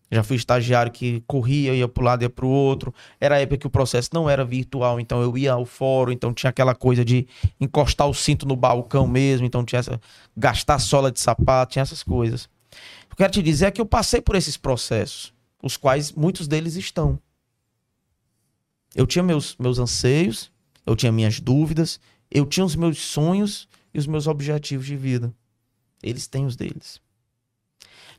[0.09, 2.93] Já fui estagiário que corria, ia para um lado, ia para o outro.
[3.19, 6.33] Era a época que o processo não era virtual, então eu ia ao fórum, então
[6.33, 7.27] tinha aquela coisa de
[7.59, 9.99] encostar o cinto no balcão mesmo, então tinha essa.
[10.35, 12.45] gastar sola de sapato, tinha essas coisas.
[12.45, 16.13] O que eu quero te dizer é que eu passei por esses processos, os quais
[16.13, 17.19] muitos deles estão.
[18.95, 20.49] Eu tinha meus, meus anseios,
[20.85, 21.99] eu tinha minhas dúvidas,
[22.31, 25.33] eu tinha os meus sonhos e os meus objetivos de vida.
[26.03, 27.01] Eles têm os deles.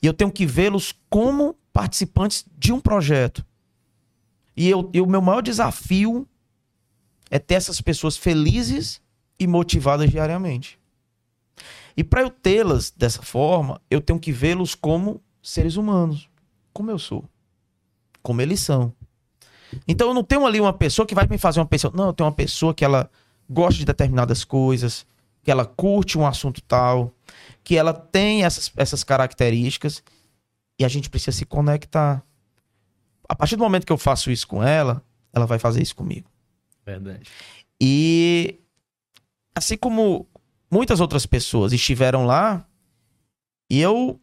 [0.03, 3.47] E eu tenho que vê-los como participantes de um projeto.
[4.57, 6.27] E, eu, e o meu maior desafio
[7.31, 9.01] é ter essas pessoas felizes
[9.39, 10.81] e motivadas diariamente.
[11.97, 16.29] E para eu tê-las dessa forma, eu tenho que vê-los como seres humanos,
[16.73, 17.25] como eu sou,
[18.21, 18.93] como eles são.
[19.87, 21.93] Então eu não tenho ali uma pessoa que vai me fazer uma pessoa.
[21.95, 23.09] Não, eu tenho uma pessoa que ela
[23.49, 25.07] gosta de determinadas coisas,
[25.49, 27.11] que ela curte um assunto tal,
[27.65, 30.03] que ela tem essas, essas características
[30.79, 32.23] e a gente precisa se conectar.
[33.27, 36.31] A partir do momento que eu faço isso com ela, ela vai fazer isso comigo.
[36.85, 37.31] Verdade.
[37.81, 38.61] E
[39.55, 40.29] assim como
[40.71, 42.69] muitas outras pessoas estiveram lá,
[43.71, 44.21] e eu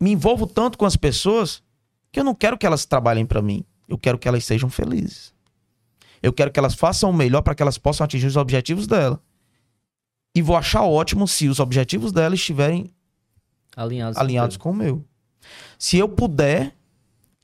[0.00, 1.62] me envolvo tanto com as pessoas
[2.10, 3.62] que eu não quero que elas trabalhem para mim.
[3.86, 5.34] Eu quero que elas sejam felizes.
[6.22, 9.22] Eu quero que elas façam o melhor para que elas possam atingir os objetivos dela.
[10.38, 12.94] E vou achar ótimo se os objetivos dela estiverem
[13.74, 15.04] alinhados, alinhados com, com o meu.
[15.76, 16.76] Se eu puder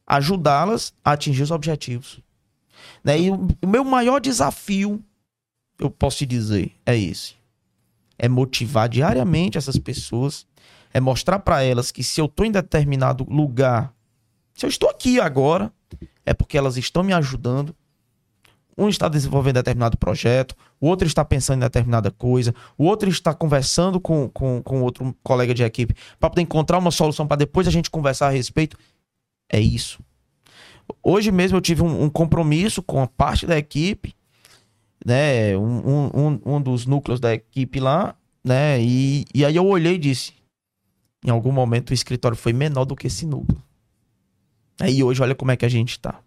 [0.06, 2.20] ajudá-las a atingir os objetivos.
[3.02, 3.18] Né?
[3.18, 5.02] E o, o meu maior desafio,
[5.76, 7.34] eu posso te dizer, é esse.
[8.16, 10.46] É motivar diariamente essas pessoas,
[10.92, 13.92] é mostrar para elas que se eu estou em determinado lugar,
[14.54, 15.72] se eu estou aqui agora,
[16.24, 17.74] é porque elas estão me ajudando
[18.76, 23.32] um está desenvolvendo determinado projeto, o outro está pensando em determinada coisa, o outro está
[23.32, 27.68] conversando com, com, com outro colega de equipe para poder encontrar uma solução para depois
[27.68, 28.76] a gente conversar a respeito.
[29.48, 30.00] É isso.
[31.02, 34.14] Hoje mesmo eu tive um, um compromisso com a parte da equipe,
[35.04, 35.56] né?
[35.56, 38.80] Um, um, um, dos núcleos da equipe lá, né?
[38.82, 40.32] E, e aí eu olhei e disse:
[41.24, 43.62] em algum momento o escritório foi menor do que esse núcleo.
[44.80, 46.20] Aí hoje olha como é que a gente está.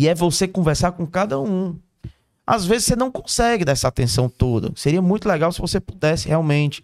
[0.00, 1.78] E é você conversar com cada um.
[2.46, 4.72] Às vezes você não consegue dar essa atenção toda.
[4.74, 6.82] Seria muito legal se você pudesse realmente.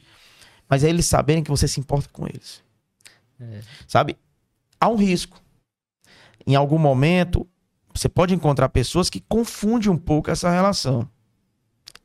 [0.68, 2.62] Mas é eles saberem que você se importa com eles.
[3.40, 3.62] É.
[3.88, 4.18] Sabe?
[4.79, 5.40] Há um risco.
[6.46, 7.48] Em algum momento,
[7.94, 11.09] você pode encontrar pessoas que confundem um pouco essa relação.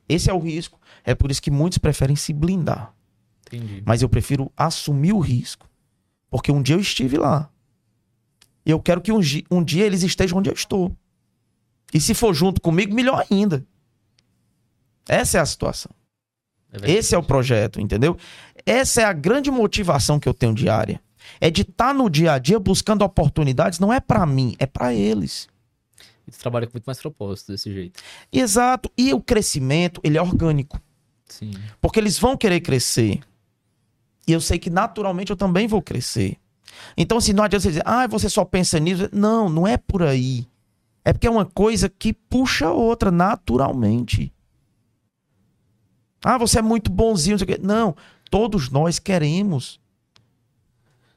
[0.07, 0.79] Esse é o risco.
[1.03, 2.93] É por isso que muitos preferem se blindar.
[3.47, 3.83] Entendi.
[3.85, 5.69] Mas eu prefiro assumir o risco.
[6.29, 7.49] Porque um dia eu estive lá.
[8.65, 9.19] E eu quero que um,
[9.49, 10.95] um dia eles estejam onde eu estou.
[11.93, 13.65] E se for junto comigo, melhor ainda.
[15.07, 15.91] Essa é a situação.
[16.71, 18.17] É Esse é o projeto, entendeu?
[18.65, 21.01] Essa é a grande motivação que eu tenho diária.
[21.39, 24.65] É de estar tá no dia a dia buscando oportunidades, não é para mim, é
[24.65, 25.47] para eles.
[26.27, 28.01] E tu trabalha com muito mais propósito desse jeito.
[28.31, 28.89] Exato.
[28.97, 30.79] E o crescimento, ele é orgânico.
[31.27, 31.51] Sim.
[31.81, 33.19] Porque eles vão querer crescer.
[34.27, 36.37] E eu sei que naturalmente eu também vou crescer.
[36.95, 39.09] Então, assim, não adianta você dizer, ah, você só pensa nisso.
[39.11, 40.47] Não, não é por aí.
[41.03, 44.31] É porque é uma coisa que puxa a outra naturalmente.
[46.23, 47.37] Ah, você é muito bonzinho.
[47.61, 47.95] Não,
[48.29, 49.79] todos nós queremos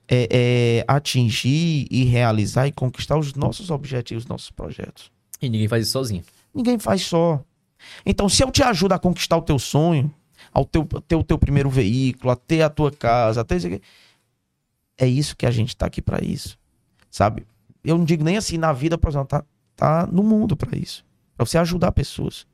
[0.08, 5.10] é, é, atingir e realizar e conquistar os nossos objetivos, nossos projetos.
[5.40, 6.22] E ninguém faz isso sozinho.
[6.54, 7.42] Ninguém faz só.
[8.06, 10.12] Então, se eu te ajudo a conquistar o teu sonho,
[10.52, 13.80] ao teu, ter o teu primeiro veículo, a ter a tua casa, a ter
[14.96, 16.58] é isso que a gente tá aqui para isso.
[17.10, 17.46] Sabe?
[17.82, 19.44] Eu não digo nem assim na vida, por exemplo, tá,
[19.76, 21.04] tá no mundo para isso.
[21.36, 22.46] Pra você ajudar pessoas.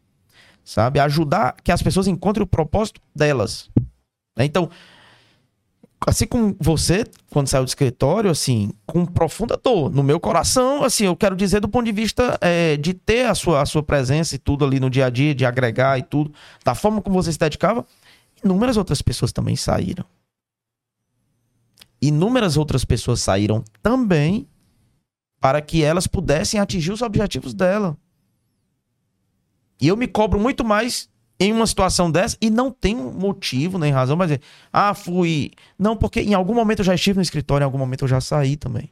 [0.64, 1.00] Sabe?
[1.00, 3.70] Ajudar que as pessoas encontrem o propósito delas.
[4.36, 4.44] Né?
[4.44, 4.70] Então,
[6.06, 11.04] assim como você, quando saiu do escritório, assim, com profunda dor no meu coração, assim,
[11.04, 14.34] eu quero dizer do ponto de vista é, de ter a sua, a sua presença
[14.34, 16.32] e tudo ali no dia a dia, de agregar e tudo,
[16.64, 17.84] da forma como você se dedicava,
[18.42, 20.04] inúmeras outras pessoas também saíram.
[22.00, 24.48] Inúmeras outras pessoas saíram também
[25.40, 27.96] para que elas pudessem atingir os objetivos dela.
[29.80, 31.08] E eu me cobro muito mais
[31.40, 35.52] em uma situação dessa e não tem motivo nem razão para dizer, ah, fui.
[35.78, 38.20] Não, porque em algum momento eu já estive no escritório, em algum momento eu já
[38.20, 38.90] saí também.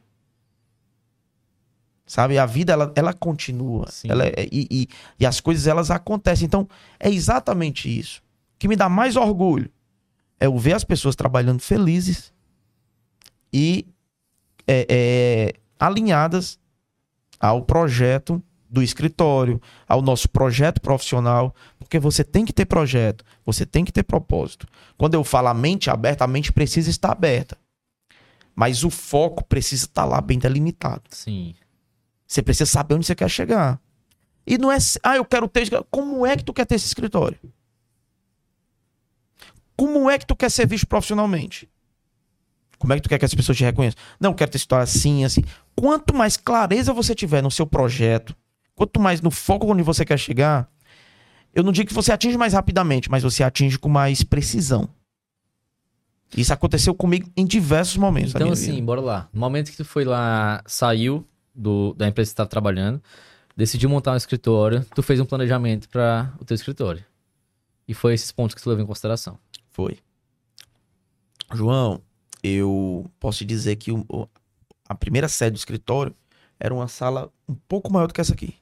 [2.07, 2.39] Sabe?
[2.39, 3.87] A vida, ela, ela continua.
[4.03, 4.87] Ela é, e, e,
[5.19, 6.47] e, as coisas, elas acontecem.
[6.47, 6.67] Então,
[6.99, 8.23] é exatamente isso.
[8.55, 9.69] O que me dá mais orgulho
[10.39, 12.33] é o ver as pessoas trabalhando felizes
[13.53, 13.85] e
[14.65, 16.59] é, é, alinhadas
[17.39, 23.65] ao projeto do escritório, ao nosso projeto profissional, porque você tem que ter projeto, você
[23.65, 24.67] tem que ter propósito.
[24.97, 27.57] Quando eu falo a mente aberta, a mente precisa estar aberta.
[28.55, 31.03] Mas o foco precisa estar lá bem delimitado.
[31.09, 31.55] Sim.
[32.27, 33.81] Você precisa saber onde você quer chegar.
[34.45, 35.67] E não é, ah, eu quero ter.
[35.89, 37.39] Como é que tu quer ter esse escritório?
[39.75, 41.69] Como é que tu quer ser visto profissionalmente?
[42.79, 43.99] Como é que tu quer que as pessoas te reconheçam?
[44.19, 45.43] Não, quero ter história assim, assim.
[45.75, 48.33] Quanto mais clareza você tiver no seu projeto,
[48.73, 50.69] quanto mais no foco onde você quer chegar,
[51.53, 54.87] eu não digo que você atinge mais rapidamente, mas você atinge com mais precisão.
[56.37, 58.33] Isso aconteceu comigo em diversos momentos.
[58.33, 58.85] Então, assim, vida.
[58.85, 59.29] bora lá.
[59.33, 63.01] No momento que tu foi lá, saiu do, da empresa que tu estava trabalhando,
[63.57, 67.03] decidiu montar um escritório, tu fez um planejamento para o teu escritório.
[67.87, 69.37] E foi esses pontos que tu levou em consideração.
[69.71, 69.97] Foi.
[71.53, 71.99] João,
[72.43, 74.05] eu posso dizer que o,
[74.87, 76.15] a primeira sede do escritório
[76.59, 78.55] era uma sala um pouco maior do que essa aqui.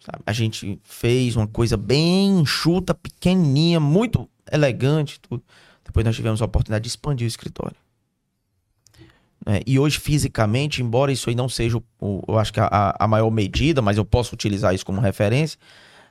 [0.00, 0.22] Sabe?
[0.26, 5.20] A gente fez uma coisa bem enxuta, pequenininha, muito elegante.
[5.20, 5.42] Tudo.
[5.84, 7.76] Depois nós tivemos a oportunidade de expandir o escritório.
[9.44, 13.08] É, e hoje, fisicamente, embora isso aí não seja, o, eu acho que a, a
[13.08, 15.58] maior medida, mas eu posso utilizar isso como referência,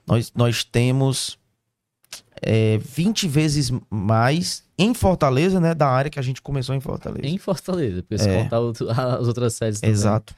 [0.05, 1.37] nós, nós temos
[2.41, 7.27] é, 20 vezes mais em Fortaleza, né, da área que a gente começou em Fortaleza.
[7.27, 8.43] Em Fortaleza, porque se é.
[8.43, 8.57] contar
[9.19, 9.93] as outras sedes também.
[9.93, 10.33] Exato.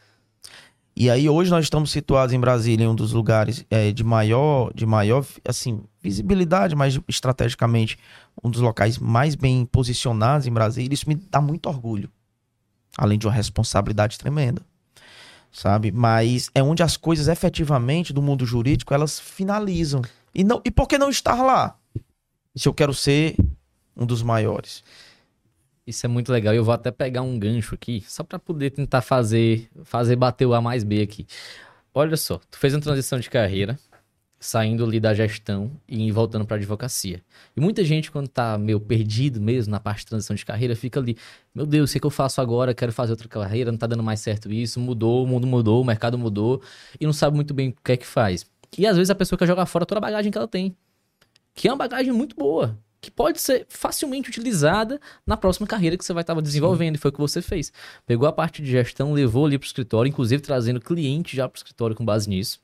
[0.95, 4.71] E aí hoje nós estamos situados em Brasília, em um dos lugares é, de maior,
[4.75, 7.97] de maior, assim, visibilidade, mas estrategicamente
[8.43, 10.93] um dos locais mais bem posicionados em Brasília.
[10.93, 12.11] Isso me dá muito orgulho,
[12.95, 14.61] além de uma responsabilidade tremenda,
[15.51, 15.91] sabe?
[15.91, 20.03] Mas é onde as coisas efetivamente do mundo jurídico elas finalizam.
[20.35, 21.75] E não, e por que não estar lá?
[22.55, 23.35] Se eu quero ser
[23.95, 24.83] um dos maiores.
[25.85, 26.53] Isso é muito legal.
[26.53, 30.53] Eu vou até pegar um gancho aqui, só para poder tentar fazer, fazer bater o
[30.53, 31.27] A mais B aqui.
[31.93, 33.77] Olha só, tu fez uma transição de carreira,
[34.39, 37.21] saindo ali da gestão e voltando para advocacia.
[37.55, 40.99] E muita gente, quando tá meio perdido mesmo na parte de transição de carreira, fica
[40.99, 41.17] ali:
[41.53, 42.73] meu Deus, o que, é que eu faço agora?
[42.73, 45.85] Quero fazer outra carreira, não tá dando mais certo isso, mudou, o mundo mudou, o
[45.85, 46.61] mercado mudou,
[46.99, 48.45] e não sabe muito bem o que é que faz.
[48.77, 50.75] E às vezes a pessoa quer jogar fora toda a bagagem que ela tem,
[51.53, 56.05] que é uma bagagem muito boa que pode ser facilmente utilizada na próxima carreira que
[56.05, 57.69] você vai estar desenvolvendo, e foi o que você fez.
[58.07, 61.57] Pegou a parte de gestão, levou ali para o escritório, inclusive trazendo cliente já para
[61.57, 62.61] o escritório com base nisso.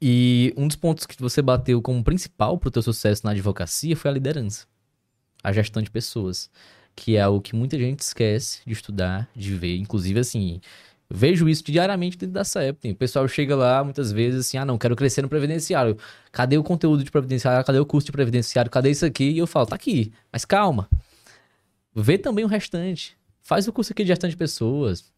[0.00, 3.96] E um dos pontos que você bateu como principal para o teu sucesso na advocacia
[3.96, 4.64] foi a liderança,
[5.42, 6.48] a gestão de pessoas,
[6.94, 10.60] que é o que muita gente esquece de estudar, de ver, inclusive assim,
[11.10, 12.90] Vejo isso diariamente dentro da CEP.
[12.90, 15.96] O pessoal chega lá muitas vezes assim: ah, não, quero crescer no previdenciário.
[16.30, 17.64] Cadê o conteúdo de previdenciário?
[17.64, 18.70] Cadê o curso de previdenciário?
[18.70, 19.30] Cadê isso aqui?
[19.30, 20.88] E eu falo: tá aqui, mas calma.
[21.94, 23.16] Vê também o restante.
[23.42, 25.10] Faz o curso aqui de gestão de pessoas.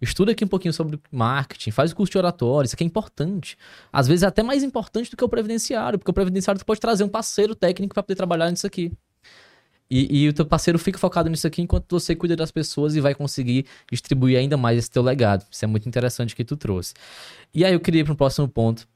[0.00, 3.56] Estuda aqui um pouquinho sobre marketing, faz o curso de oratório, isso aqui é importante.
[3.90, 6.80] Às vezes é até mais importante do que o previdenciário, porque o previdenciário tu pode
[6.80, 8.92] trazer um parceiro técnico para poder trabalhar nisso aqui.
[9.88, 13.00] E, e, o teu parceiro fica focado nisso aqui enquanto você cuida das pessoas e
[13.00, 15.46] vai conseguir distribuir ainda mais esse teu legado.
[15.50, 16.92] Isso é muito interessante que tu trouxe.
[17.54, 18.86] E aí eu queria ir para o próximo ponto,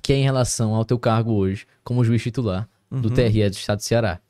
[0.00, 3.00] que é em relação ao teu cargo hoje como juiz titular uhum.
[3.00, 4.20] do TRE do Estado do Ceará.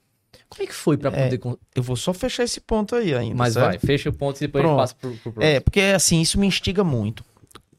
[0.48, 1.58] Como é que foi para é, poder.
[1.74, 3.36] eu vou só fechar esse ponto aí ainda.
[3.36, 3.66] Mas certo?
[3.66, 4.80] vai, fecha o ponto e depois Pronto.
[4.80, 5.42] a gente passa pro, pro próximo.
[5.42, 7.22] É, porque assim, isso me instiga muito.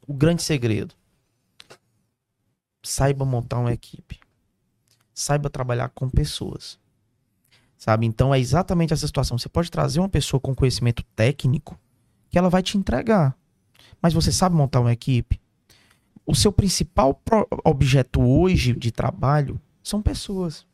[0.06, 0.94] O grande segredo.
[2.84, 4.19] Saiba montar uma equipe.
[5.15, 6.77] Saiba trabalhar com pessoas
[7.80, 8.06] sabe?
[8.06, 9.38] Então é exatamente essa situação.
[9.38, 11.80] Você pode trazer uma pessoa com conhecimento técnico
[12.30, 13.36] que ela vai te entregar,
[14.00, 15.40] mas você sabe montar uma equipe.
[16.25, 17.19] O seu principal
[17.63, 20.67] objeto hoje de trabalho são pessoas.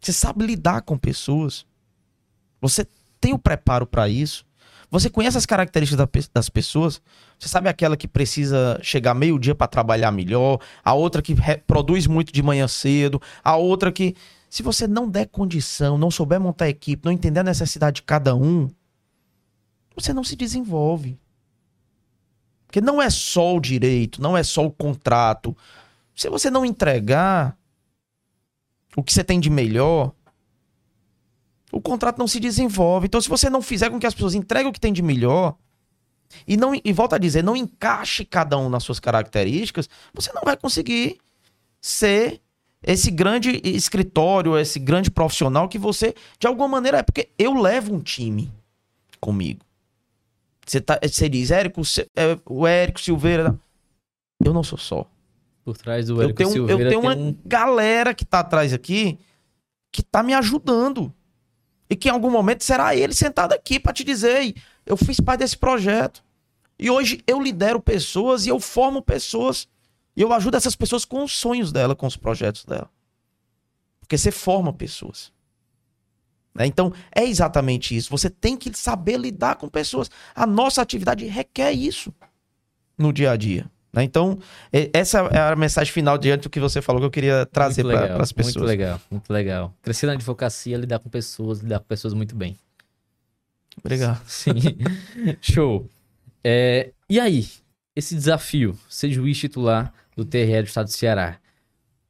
[0.00, 1.64] Você sabe lidar com pessoas.
[2.60, 2.86] Você
[3.20, 4.44] tem o preparo para isso.
[4.90, 7.02] Você conhece as características das pessoas.
[7.38, 11.36] Você sabe aquela que precisa chegar meio-dia para trabalhar melhor, a outra que
[11.66, 14.14] produz muito de manhã cedo, a outra que
[14.48, 18.34] Se você não der condição, não souber montar equipe, não entender a necessidade de cada
[18.34, 18.70] um,
[19.94, 21.18] você não se desenvolve.
[22.66, 25.56] Porque não é só o direito, não é só o contrato.
[26.14, 27.56] Se você não entregar
[28.96, 30.12] o que você tem de melhor,
[31.70, 33.06] o contrato não se desenvolve.
[33.06, 35.56] Então, se você não fizer com que as pessoas entreguem o que tem de melhor,
[36.46, 40.42] e não e volta a dizer, não encaixe cada um nas suas características, você não
[40.42, 41.18] vai conseguir
[41.80, 42.40] ser
[42.86, 47.92] esse grande escritório, esse grande profissional que você, de alguma maneira, é porque eu levo
[47.92, 48.52] um time
[49.20, 49.60] comigo.
[50.64, 51.82] Você, tá, você diz, Érico,
[52.14, 53.58] é, o Érico Silveira.
[54.42, 55.04] Eu não sou só.
[55.64, 56.82] Por trás do Érico eu tenho, Silveira.
[56.82, 57.36] Eu tenho uma um...
[57.44, 59.18] galera que tá atrás aqui
[59.90, 61.12] que tá me ajudando.
[61.88, 65.40] E que em algum momento será ele sentado aqui para te dizer: eu fiz parte
[65.40, 66.22] desse projeto.
[66.78, 69.66] E hoje eu lidero pessoas e eu formo pessoas.
[70.16, 72.90] E eu ajudo essas pessoas com os sonhos dela, com os projetos dela.
[74.00, 75.30] Porque você forma pessoas.
[76.54, 76.66] Né?
[76.66, 78.08] Então, é exatamente isso.
[78.10, 80.10] Você tem que saber lidar com pessoas.
[80.34, 82.14] A nossa atividade requer isso
[82.96, 83.70] no dia a dia.
[83.92, 84.04] Né?
[84.04, 84.38] Então,
[84.92, 88.22] essa é a mensagem final diante do que você falou que eu queria trazer para
[88.22, 88.56] as pessoas.
[88.56, 89.74] Muito legal, muito legal.
[89.82, 92.56] Crescer na advocacia, lidar com pessoas, lidar com pessoas muito bem.
[93.78, 94.22] Obrigado.
[94.26, 94.52] Sim.
[95.42, 95.90] Show.
[96.42, 97.46] É, e aí,
[97.94, 101.38] esse desafio, ser juiz titular do TRE do Estado do Ceará,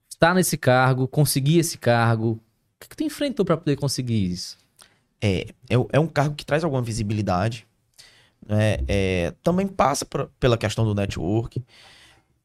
[0.08, 2.40] estar nesse cargo, conseguir esse cargo, o
[2.80, 4.56] que, que tu enfrentou para poder conseguir isso?
[5.20, 7.66] É, é, é, um cargo que traz alguma visibilidade.
[8.46, 8.78] Né?
[8.86, 10.06] É, também passa
[10.38, 11.62] pela questão do network.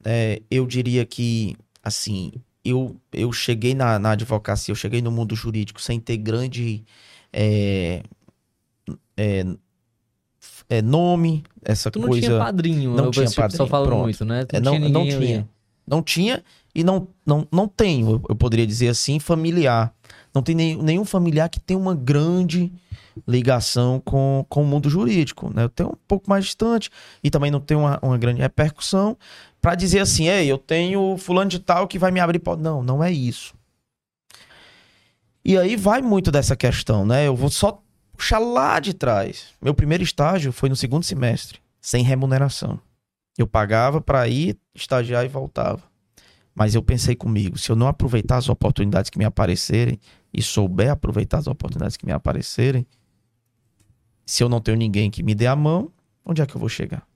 [0.03, 2.31] É, eu diria que, assim,
[2.65, 6.83] eu, eu cheguei na, na advocacia, eu cheguei no mundo jurídico sem ter grande
[7.31, 8.03] é,
[9.17, 9.43] é,
[10.71, 12.13] é, nome, essa tu coisa.
[12.13, 13.57] não tinha padrinho, não tinha padrinho.
[13.57, 14.45] Só fala muito, né?
[14.45, 15.09] Tu é, não, não tinha.
[15.09, 15.49] Não tinha.
[15.85, 16.43] Não tinha
[16.73, 19.93] e não, não, não tenho, eu poderia dizer assim, familiar.
[20.33, 22.71] Não tem nenhum, nenhum familiar que tenha uma grande
[23.27, 25.51] ligação com, com o mundo jurídico.
[25.53, 25.65] Né?
[25.65, 26.89] Eu tenho um pouco mais distante
[27.21, 29.17] e também não tenho uma, uma grande repercussão
[29.61, 32.41] para dizer assim, ei, eu tenho fulano de tal que vai me abrir.
[32.57, 33.53] Não, não é isso.
[35.43, 37.27] E aí vai muito dessa questão, né?
[37.27, 37.81] Eu vou só
[38.15, 39.47] puxar lá de trás.
[39.61, 42.79] Meu primeiro estágio foi no segundo semestre, sem remuneração.
[43.37, 45.81] Eu pagava para ir estagiar e voltava.
[46.53, 49.99] Mas eu pensei comigo, se eu não aproveitar as oportunidades que me aparecerem
[50.33, 52.85] e souber aproveitar as oportunidades que me aparecerem,
[54.25, 55.91] se eu não tenho ninguém que me dê a mão,
[56.25, 57.07] onde é que eu vou chegar?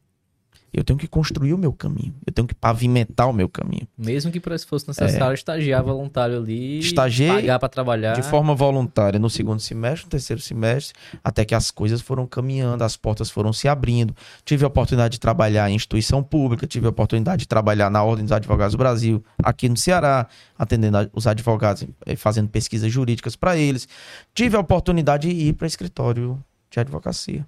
[0.75, 2.13] Eu tenho que construir o meu caminho.
[2.27, 3.87] Eu tenho que pavimentar o meu caminho.
[3.97, 5.33] Mesmo que fosse necessário, é.
[5.33, 8.13] estagiar voluntário ali, Estagiei pagar para trabalhar.
[8.13, 12.83] De forma voluntária no segundo semestre, no terceiro semestre, até que as coisas foram caminhando,
[12.83, 14.13] as portas foram se abrindo.
[14.43, 18.25] Tive a oportunidade de trabalhar em instituição pública, tive a oportunidade de trabalhar na Ordem
[18.25, 20.27] dos Advogados do Brasil, aqui no Ceará,
[20.59, 23.87] atendendo os advogados, eh, fazendo pesquisas jurídicas para eles.
[24.33, 27.45] Tive a oportunidade de ir para escritório de advocacia.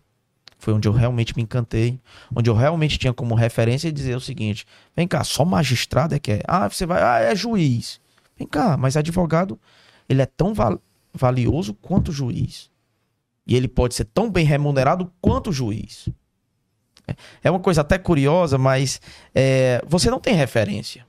[0.57, 1.99] Foi onde eu realmente me encantei,
[2.35, 6.31] onde eu realmente tinha como referência dizer o seguinte: vem cá, só magistrado é que
[6.31, 6.41] é.
[6.47, 8.01] Ah, você vai, ah, é juiz.
[8.37, 9.59] Vem cá, mas advogado,
[10.09, 10.81] ele é tão val
[11.13, 12.69] valioso quanto juiz.
[13.45, 16.09] E ele pode ser tão bem remunerado quanto juiz.
[17.41, 18.99] É uma coisa até curiosa, mas
[19.33, 21.06] é, você não tem referência.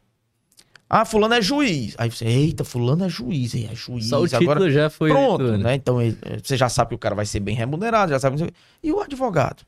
[0.89, 1.95] Ah, fulano é juiz.
[1.99, 4.07] Aí você, eita, fulano é juiz, é juiz.
[4.07, 5.11] Só o título Agora, já foi.
[5.11, 5.59] Pronto, né?
[5.59, 5.75] né?
[5.75, 5.99] Então
[6.43, 8.51] você já sabe que o cara vai ser bem remunerado, já sabe.
[8.83, 9.67] E o advogado?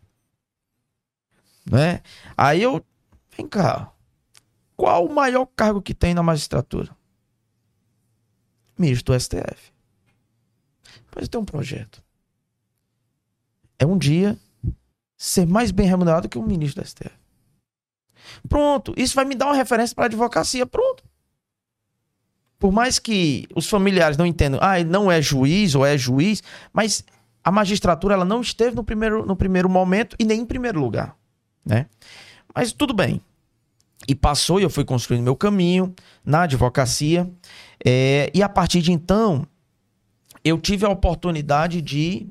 [1.70, 2.00] Né?
[2.34, 2.82] Aí eu,
[3.36, 3.92] vem cá.
[4.74, 6.88] Qual o maior cargo que tem na magistratura?
[8.78, 9.72] Ministro do STF.
[11.14, 12.02] Mas eu tenho um projeto.
[13.78, 14.38] É um dia
[15.18, 17.10] ser mais bem remunerado que o ministro do STF.
[18.48, 20.64] Pronto, isso vai me dar uma referência para advocacia.
[20.64, 21.09] Pronto
[22.61, 26.42] por mais que os familiares não entendam, ah, não é juiz ou é juiz,
[26.74, 27.02] mas
[27.42, 31.16] a magistratura ela não esteve no primeiro, no primeiro momento e nem em primeiro lugar,
[31.64, 31.86] né?
[32.54, 33.20] Mas tudo bem.
[34.06, 35.94] E passou e eu fui construindo meu caminho
[36.24, 37.30] na advocacia.
[37.84, 39.46] É, e a partir de então,
[40.44, 42.28] eu tive a oportunidade de,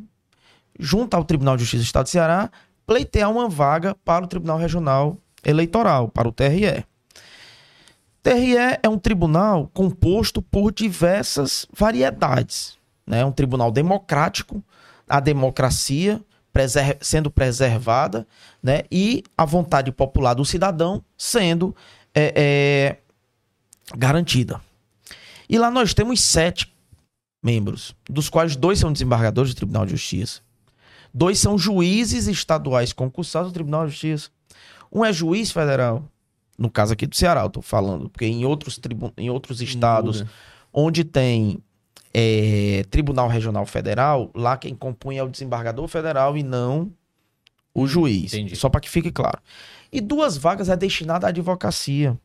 [0.80, 2.52] junto ao Tribunal de Justiça do Estado do Ceará,
[2.86, 6.86] pleitear uma vaga para o Tribunal Regional Eleitoral, para o TRE.
[8.30, 12.78] TRE é um tribunal composto por diversas variedades.
[13.06, 13.22] Né?
[13.22, 14.64] É um tribunal democrático,
[15.08, 16.22] a democracia
[16.54, 18.28] preser sendo preservada
[18.62, 18.84] né?
[18.92, 21.76] e a vontade popular do cidadão sendo
[22.14, 22.98] é, é,
[23.98, 24.62] garantida.
[25.50, 26.72] E lá nós temos sete
[27.42, 30.42] membros, dos quais dois são desembargadores do Tribunal de Justiça.
[31.12, 34.30] Dois são juízes estaduais concursados do Tribunal de Justiça.
[34.92, 36.04] Um é juiz federal
[36.60, 40.22] no caso aqui do Ceará, eu tô falando, porque em outros, tribu em outros estados
[40.22, 40.32] Muda.
[40.74, 41.64] onde tem
[42.14, 46.92] é, Tribunal Regional Federal, lá quem compunha é o desembargador federal e não
[47.74, 48.34] o juiz.
[48.34, 48.56] Entendi.
[48.56, 49.40] Só para que fique claro.
[49.92, 52.18] E duas vagas é destinada à advocacia.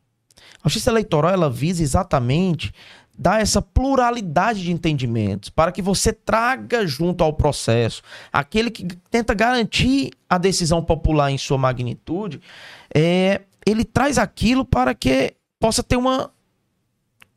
[0.62, 2.72] A justiça eleitoral ela visa exatamente
[3.16, 9.32] dar essa pluralidade de entendimentos para que você traga junto ao processo aquele que tenta
[9.34, 12.40] garantir a decisão popular em sua magnitude,
[12.92, 16.30] é, ele traz aquilo para que possa ter uma,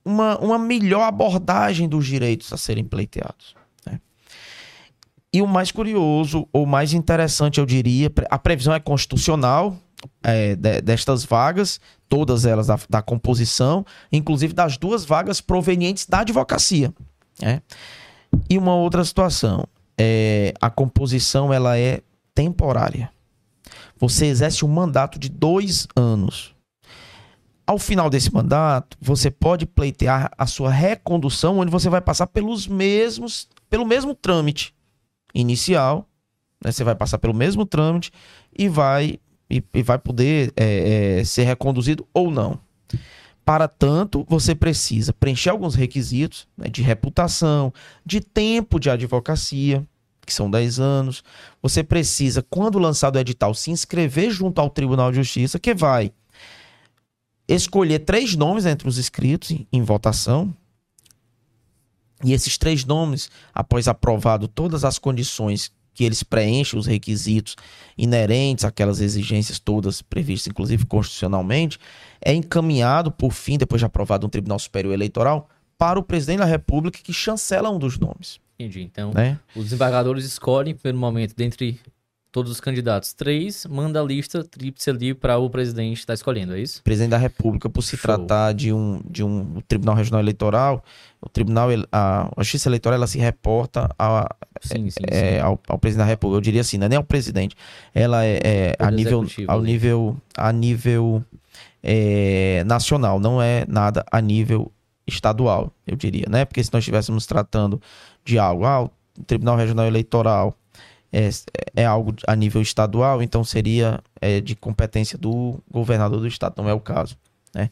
[0.04, 3.56] uma, uma melhor abordagem dos direitos a serem pleiteados.
[3.86, 4.00] né?
[5.34, 9.78] E o mais curioso, ou mais interessante, eu diria, a previsão é constitucional
[10.24, 16.20] é, de- destas vagas, todas elas da, da composição, inclusive das duas vagas provenientes da
[16.20, 16.94] advocacia.
[17.42, 17.62] né?
[18.50, 19.66] E uma outra situação,
[19.98, 22.02] é, a composição ela é
[22.36, 23.10] temporária.
[24.00, 26.56] Você exerce um mandato de dois anos.
[27.66, 32.68] Ao final desse mandato, você pode pleitear a sua recondução, onde você vai passar pelos
[32.68, 34.74] mesmos, pelo mesmo trâmite
[35.34, 36.08] inicial,
[36.64, 36.72] né?
[36.72, 38.12] Você vai passar pelo mesmo trâmite
[38.58, 39.20] e vai
[39.50, 42.60] e, e vai poder é, é, ser reconduzido ou não.
[43.46, 47.74] Para tanto, você precisa preencher alguns requisitos né, de reputação,
[48.06, 49.88] de tempo de advocacia,
[50.28, 51.24] que são 10 anos.
[51.62, 56.12] Você precisa, quando lançado o edital, se inscrever junto ao Tribunal de Justiça, que vai
[57.48, 60.54] escolher três nomes entre os inscritos em, em votação.
[62.24, 67.56] E esses três nomes, após aprovado todas as condições que eles preenchem, os requisitos
[67.98, 71.80] inerentes àquelas exigências todas previstas, inclusive constitucionalmente,
[72.22, 76.46] é encaminhado, por fim, depois de aprovado no Tribunal Superior Eleitoral, para o presidente da
[76.46, 78.40] República, que chancela um dos nomes.
[78.60, 78.82] Entendi.
[78.82, 79.38] Então, Né?
[79.56, 81.80] os desembargadores escolhem, pelo momento, dentre
[82.32, 86.60] todos os candidatos, três, manda a lista tríplice ali para o presidente estar escolhendo, é
[86.60, 86.84] isso?
[86.84, 88.02] presidente da República, por se Show.
[88.16, 90.84] tratar de um, de um Tribunal Regional Eleitoral,
[91.20, 95.40] o Tribunal, a, a Justiça Eleitoral, ela se reporta a, Sim, sim, é, sim.
[95.40, 96.38] ao, ao presidente da República.
[96.38, 97.56] Eu diria assim, não é nem ao presidente.
[97.94, 99.72] Ela é, é a nível, ao ali.
[99.72, 101.24] nível, a nível
[101.82, 104.72] é, nacional, não é nada a nível
[105.08, 106.44] estadual, eu diria, né?
[106.44, 107.82] Porque se nós estivéssemos tratando
[108.28, 108.92] de algo, ah, o
[109.26, 110.54] Tribunal Regional Eleitoral
[111.12, 111.30] é,
[111.76, 116.70] é algo a nível estadual, então seria é, de competência do governador do estado, não
[116.70, 117.18] é o caso,
[117.56, 117.70] né?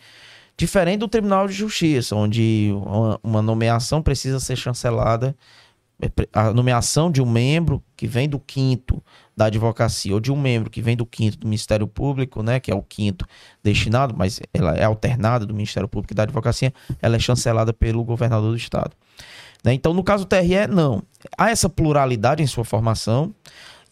[0.58, 2.72] Diferente do Tribunal de Justiça, onde
[3.22, 5.36] uma, nomeação precisa ser chancelada
[6.02, 9.04] é, a nomeação de um membro que vem do quinto
[9.36, 12.72] da advocacia ou de um membro que vem do quinto do Ministério Público, né, que
[12.72, 13.26] é o quinto
[13.62, 18.02] destinado, mas ela é alternada do Ministério Público e da advocacia, ela é chancelada pelo
[18.06, 18.96] governador do estado.
[19.66, 19.74] Né?
[19.74, 21.02] Então, no caso do TRE, não.
[21.36, 23.34] Há essa pluralidade em sua formação.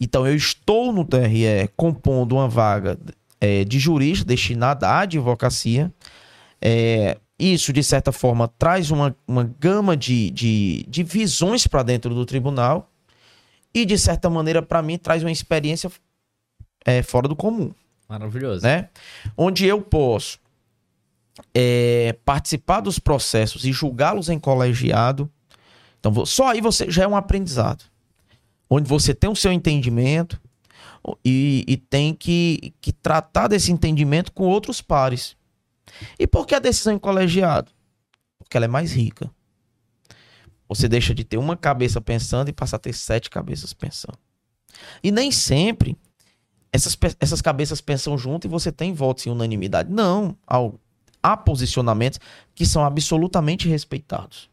[0.00, 2.96] Então, eu estou no TRE compondo uma vaga
[3.40, 5.92] eh, de jurista destinada à advocacia.
[6.62, 12.14] É, isso, de certa forma, traz uma, uma gama de, de, de visões para dentro
[12.14, 12.90] do tribunal
[13.74, 15.90] e, de certa maneira, para mim, traz uma experiência
[16.86, 17.72] é, fora do comum,
[18.08, 18.64] Maravilhoso.
[18.64, 18.88] né?
[19.36, 20.38] Onde eu posso
[21.52, 25.30] é, participar dos processos e julgá-los em colegiado.
[26.04, 27.84] Então, só aí você já é um aprendizado.
[28.68, 30.38] Onde você tem o seu entendimento
[31.24, 35.34] e, e tem que, que tratar desse entendimento com outros pares.
[36.18, 37.70] E por que a decisão em colegiado?
[38.38, 39.30] Porque ela é mais rica.
[40.68, 44.18] Você deixa de ter uma cabeça pensando e passa a ter sete cabeças pensando.
[45.02, 45.96] E nem sempre
[46.72, 49.90] essas, essas cabeças pensam junto e você tem votos em unanimidade.
[49.90, 50.36] Não.
[50.46, 50.78] Ao-
[51.22, 52.20] Há posicionamentos
[52.54, 54.50] que são absolutamente respeitados.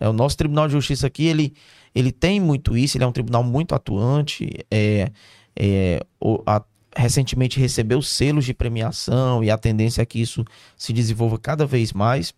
[0.00, 1.54] É, o nosso Tribunal de Justiça aqui, ele,
[1.94, 4.48] ele tem muito isso, ele é um tribunal muito atuante.
[4.70, 5.10] É,
[5.56, 6.64] é, o- a-
[6.96, 10.44] recentemente recebeu selos de premiação e a tendência é que isso
[10.76, 12.32] se desenvolva cada vez mais.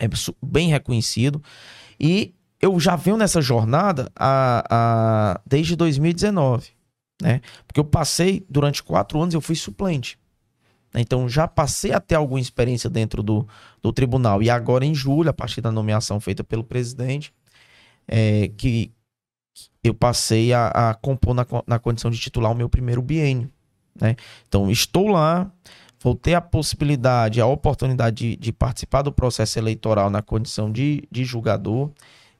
[0.00, 0.08] É
[0.42, 1.42] bem reconhecido.
[1.98, 6.70] E eu já venho nessa jornada a, a- desde 2019,
[7.20, 7.40] né?
[7.66, 10.18] Porque eu passei, durante quatro anos, eu fui suplente.
[10.94, 13.46] Então já passei a ter alguma experiência dentro do,
[13.82, 14.42] do tribunal.
[14.42, 17.32] E agora, em julho, a partir da nomeação feita pelo presidente,
[18.06, 18.92] é, que
[19.82, 23.50] eu passei a, a compor na, na condição de titular o meu primeiro biênio.
[24.00, 24.16] Né?
[24.46, 25.50] Então, estou lá,
[26.00, 31.04] vou ter a possibilidade, a oportunidade de, de participar do processo eleitoral na condição de,
[31.10, 31.90] de julgador.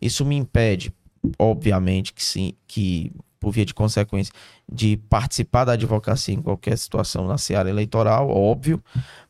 [0.00, 0.92] Isso me impede,
[1.38, 3.12] obviamente, que sim, que
[3.42, 4.32] por via de consequência,
[4.72, 8.80] de participar da advocacia em qualquer situação na seara eleitoral, óbvio,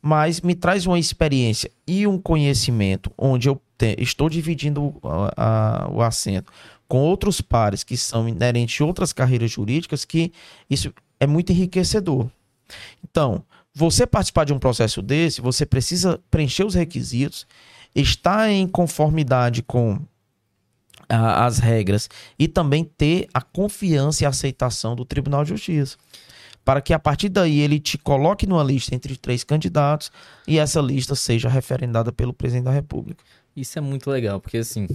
[0.02, 5.32] mas me traz uma experiência e um conhecimento onde eu te- estou dividindo a-
[5.86, 6.52] a- o assento
[6.86, 10.30] com outros pares que são inerentes a outras carreiras jurídicas, que
[10.68, 12.28] isso é muito enriquecedor.
[13.02, 13.42] Então,
[13.74, 17.46] você participar de um processo desse, você precisa preencher os requisitos,
[17.94, 19.98] estar em conformidade com
[21.12, 22.08] a, as regras
[22.38, 25.98] e também ter a confiança e aceitação do Tribunal de Justiça.
[26.64, 30.10] Para que a partir daí ele te coloque numa lista entre três candidatos
[30.46, 33.22] e essa lista seja referendada pelo presidente da República.
[33.54, 34.86] Isso é muito legal, porque assim,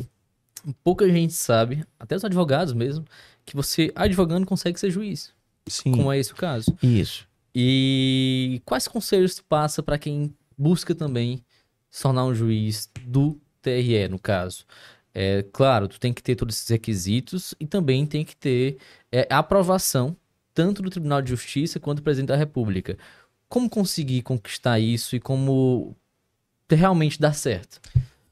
[0.84, 3.06] pouca gente sabe, até os advogados mesmo,
[3.46, 5.32] que você, advogando, consegue ser juiz.
[5.68, 5.92] Sim.
[5.92, 6.76] Como é esse o caso.
[6.82, 7.28] Isso.
[7.54, 11.44] E quais conselhos tu passa para quem busca também
[11.90, 14.66] se tornar um juiz do TRE, no caso?
[15.20, 18.78] É, claro, tu tem que ter todos esses requisitos e também tem que ter
[19.12, 20.16] é, aprovação
[20.54, 22.96] tanto do Tribunal de Justiça quanto do Presidente da República.
[23.50, 25.96] Como conseguir conquistar isso e como
[26.70, 27.82] realmente dar certo?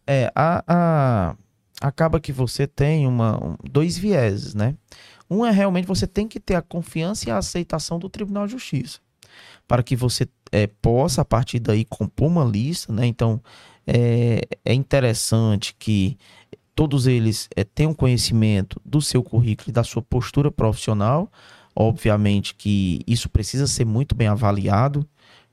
[0.06, 1.36] É, a, a,
[1.82, 4.76] acaba que você tem uma, um, dois vieses, né?
[5.28, 8.52] Um é realmente você tem que ter a confiança e a aceitação do Tribunal de
[8.52, 9.00] Justiça
[9.68, 13.08] para que você é, possa, a partir daí, compor uma lista, né?
[13.08, 13.42] Então,
[13.88, 16.16] é, é interessante que
[16.76, 21.32] todos eles é, tenham conhecimento do seu currículo e da sua postura profissional.
[21.74, 25.08] Obviamente que isso precisa ser muito bem avaliado,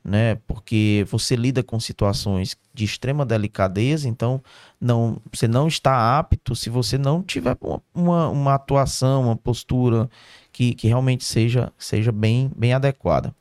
[0.05, 0.37] né?
[0.47, 4.43] Porque você lida com situações de extrema delicadeza, então
[4.81, 10.11] não, você não está apto se você não tiver uma, uma, uma atuação, uma postura
[10.53, 13.33] que, que realmente seja, seja bem, bem adequada.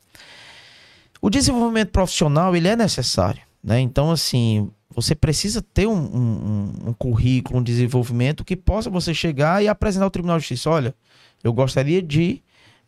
[1.20, 3.80] O desenvolvimento profissional ele é necessário, né?
[3.80, 9.62] Então assim você precisa ter um, um, um currículo, um desenvolvimento que possa você chegar
[9.62, 10.70] e apresentar ao Tribunal de Justiça.
[10.70, 10.94] Olha,
[11.42, 12.42] eu gostaria de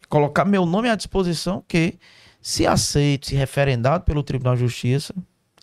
[0.09, 1.99] colocar meu nome à disposição que
[2.41, 5.15] se aceito, se referendado pelo Tribunal de Justiça,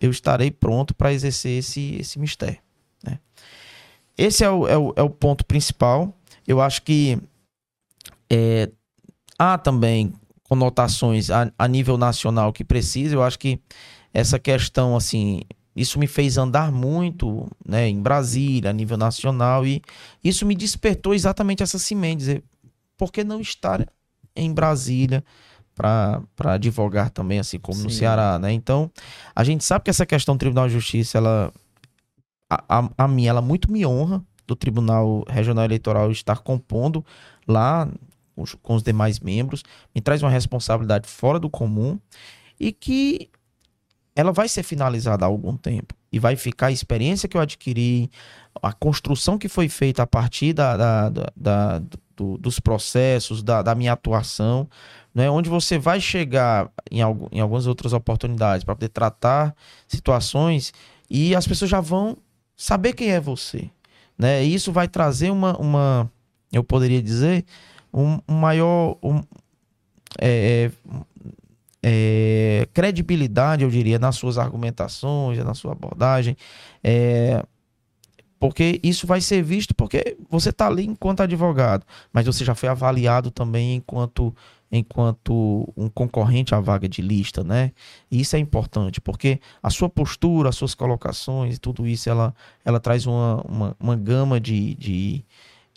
[0.02, 2.58] eu estarei pronto para exercer esse, esse mistério.
[3.04, 3.20] Né?
[4.18, 6.18] Esse é o, é, o, é o ponto principal.
[6.48, 7.20] Eu acho que
[8.30, 8.72] é,
[9.38, 10.12] há também
[10.44, 13.16] conotações a, a nível nacional que precisa.
[13.16, 13.60] Eu acho que
[14.12, 15.42] essa questão, assim,
[15.76, 19.82] isso me fez andar muito né, em Brasília, a nível nacional, e
[20.24, 22.20] isso me despertou exatamente essa semente.
[22.20, 22.44] Dizer,
[22.98, 23.86] por que não estar
[24.36, 25.24] em Brasília?
[25.74, 27.84] para advogar também, assim como Sim.
[27.86, 28.52] no Ceará, né?
[28.52, 28.92] Então,
[29.36, 31.52] a gente sabe que essa questão do Tribunal de Justiça, ela,
[32.48, 37.04] a, a, a mim, ela muito me honra do Tribunal Regional Eleitoral estar compondo
[37.48, 37.88] lá
[38.36, 39.64] com os, com os demais membros,
[39.94, 42.00] me traz uma responsabilidade fora do comum
[42.60, 43.30] e que
[44.16, 48.10] ela vai ser finalizada há algum tempo e vai ficar a experiência que eu adquiri,
[48.62, 51.82] a construção que foi feita a partir da, da, da, da
[52.16, 54.70] do, dos processos, da, da minha atuação,
[55.14, 59.56] né, onde você vai chegar em, algum, em algumas outras oportunidades para poder tratar
[59.88, 60.74] situações
[61.10, 62.18] e as pessoas já vão
[62.56, 63.70] saber quem é você.
[64.18, 64.44] Né?
[64.44, 66.12] E isso vai trazer uma, uma
[66.52, 67.46] eu poderia dizer,
[67.94, 69.24] um, um maior um,
[70.20, 70.70] é,
[71.84, 76.36] é, credibilidade, eu diria, nas suas argumentações, na sua abordagem.
[76.84, 77.44] É,
[78.40, 82.70] porque isso vai ser visto porque você está ali enquanto advogado, mas você já foi
[82.70, 84.34] avaliado também enquanto
[84.72, 87.74] enquanto um concorrente à vaga de lista, né?
[88.10, 92.80] E isso é importante, porque a sua postura, as suas colocações, tudo isso, ela, ela
[92.80, 95.26] traz uma, uma, uma gama de, de,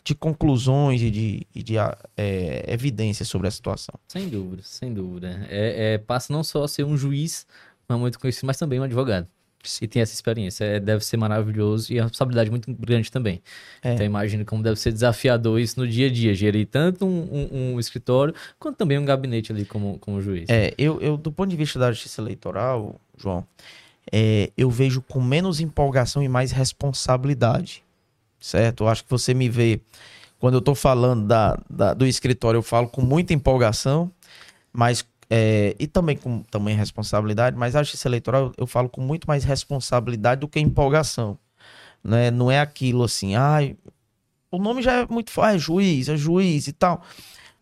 [0.05, 1.75] de, conclusões e de, de
[2.15, 3.95] é, evidências sobre a situação.
[4.07, 5.45] Sem dúvida, sem dúvida.
[5.49, 7.45] É, é, passa não só a ser um juiz,
[7.89, 9.27] muito conhecido, mas também um advogado
[9.81, 10.63] e tem essa experiência.
[10.63, 13.41] É, deve ser maravilhoso e a responsabilidade muito grande também.
[13.81, 13.93] É.
[13.93, 17.73] Então imagino como deve ser desafiador isso no dia a dia, gerir tanto um, um,
[17.73, 20.49] um escritório quanto também um gabinete ali como, como juiz.
[20.49, 23.45] É, eu, eu, do ponto de vista da justiça eleitoral, João,
[24.11, 27.83] é, eu vejo com menos empolgação e mais responsabilidade.
[28.39, 28.83] Certo?
[28.83, 29.81] Eu acho que você me vê.
[30.39, 34.11] Quando eu estou falando da, da, do escritório, eu falo com muita empolgação,
[34.71, 39.25] mas é, e também com também responsabilidade, mas a justiça eleitoral eu falo com muito
[39.27, 41.37] mais responsabilidade do que empolgação.
[42.03, 42.29] Né?
[42.29, 43.75] Não é aquilo assim, ai,
[44.51, 47.01] o nome já é muito forte, é juiz, é juiz e tal.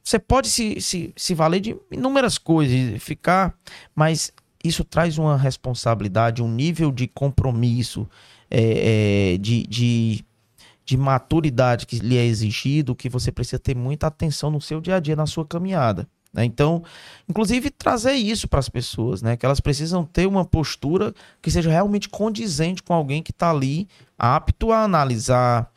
[0.03, 3.57] Você pode se, se, se valer de inúmeras coisas, ficar,
[3.95, 8.07] mas isso traz uma responsabilidade, um nível de compromisso,
[8.51, 10.25] é, é, de, de,
[10.85, 14.97] de maturidade que lhe é exigido, que você precisa ter muita atenção no seu dia
[14.97, 16.07] a dia, na sua caminhada.
[16.33, 16.43] Né?
[16.43, 16.83] Então,
[17.29, 19.37] inclusive trazer isso para as pessoas, né?
[19.37, 23.87] que elas precisam ter uma postura que seja realmente condizente com alguém que está ali
[24.17, 25.71] apto a analisar.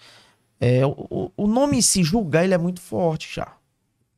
[0.58, 3.52] É, o, o nome si, julgar, ele é muito forte já.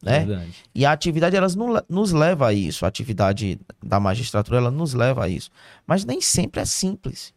[0.00, 0.20] Né?
[0.20, 0.64] Verdade.
[0.72, 1.56] E a atividade elas
[1.88, 5.50] nos leva a isso, a atividade da magistratura ela nos leva a isso.
[5.84, 7.34] Mas nem sempre é simples.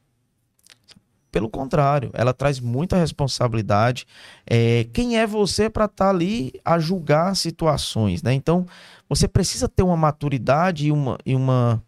[1.31, 4.05] Pelo contrário, ela traz muita responsabilidade.
[4.45, 8.33] É, quem é você para estar tá ali a julgar situações, né?
[8.33, 8.65] Então,
[9.07, 11.81] você precisa ter uma maturidade e uma, e uma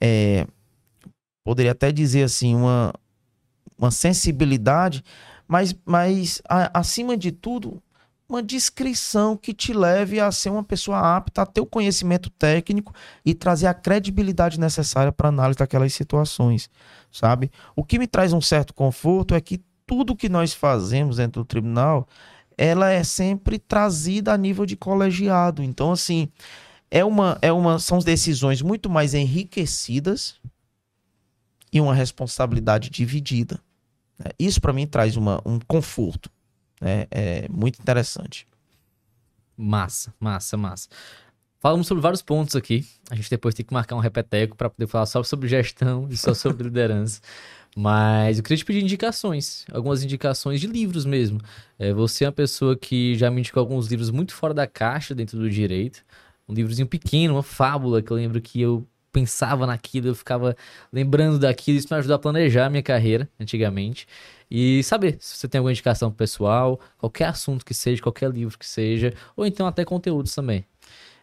[0.00, 0.46] é,
[1.44, 2.92] poderia até dizer assim, uma,
[3.78, 5.04] uma sensibilidade,
[5.46, 7.82] mas, mas a, acima de tudo,
[8.28, 12.94] uma descrição que te leve a ser uma pessoa apta a ter o conhecimento técnico
[13.24, 16.70] e trazer a credibilidade necessária para análise daquelas situações,
[17.10, 17.50] sabe?
[17.74, 21.44] O que me traz um certo conforto é que tudo que nós fazemos dentro do
[21.44, 22.06] tribunal,
[22.56, 25.62] ela é sempre trazida a nível de colegiado.
[25.62, 26.28] Então, assim,
[26.90, 30.40] é uma, é uma, são decisões muito mais enriquecidas
[31.72, 33.60] e uma responsabilidade dividida.
[34.18, 34.30] Né?
[34.38, 36.30] Isso para mim traz uma, um conforto.
[36.80, 37.06] Né?
[37.10, 38.46] É muito interessante.
[39.56, 40.88] Massa, massa, massa.
[41.60, 42.86] Falamos sobre vários pontos aqui.
[43.10, 46.16] A gente depois tem que marcar um repeteco para poder falar só sobre gestão e
[46.16, 47.20] só sobre liderança.
[47.76, 51.38] Mas eu queria te pedir indicações, algumas indicações de livros mesmo.
[51.78, 55.14] É, você é uma pessoa que já me indicou alguns livros muito fora da caixa
[55.14, 56.02] dentro do direito.
[56.48, 60.56] Um livrozinho pequeno, uma fábula que eu lembro que eu pensava naquilo, eu ficava
[60.90, 64.08] lembrando daquilo, isso me ajudou a planejar a minha carreira antigamente.
[64.50, 68.66] E saber se você tem alguma indicação pessoal, qualquer assunto que seja, qualquer livro que
[68.66, 70.64] seja, ou então até conteúdos também.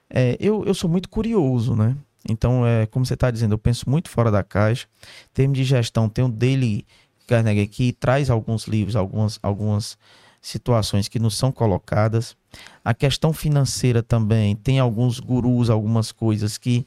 [0.10, 1.96] É, eu, eu sou muito curioso, né?
[2.30, 4.88] Então, é, como você está dizendo, eu penso muito fora da caixa.
[5.32, 6.86] Em termos de gestão, tem o Daily
[7.28, 9.98] Carnegie que traz alguns livros, algumas, algumas
[10.42, 12.36] situações que nos são colocadas.
[12.84, 16.86] A questão financeira também, tem alguns gurus, algumas coisas que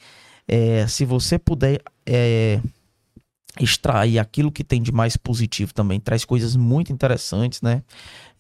[0.49, 2.61] é, se você puder é,
[3.59, 7.83] extrair aquilo que tem de mais positivo também, traz coisas muito interessantes, né?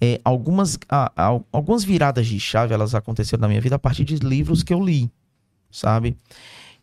[0.01, 4.05] É, algumas, a, a, algumas viradas de chave, elas aconteceram na minha vida a partir
[4.05, 5.11] de livros que eu li,
[5.71, 6.17] sabe?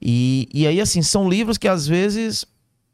[0.02, 2.46] E, e aí, assim, são livros que às vezes,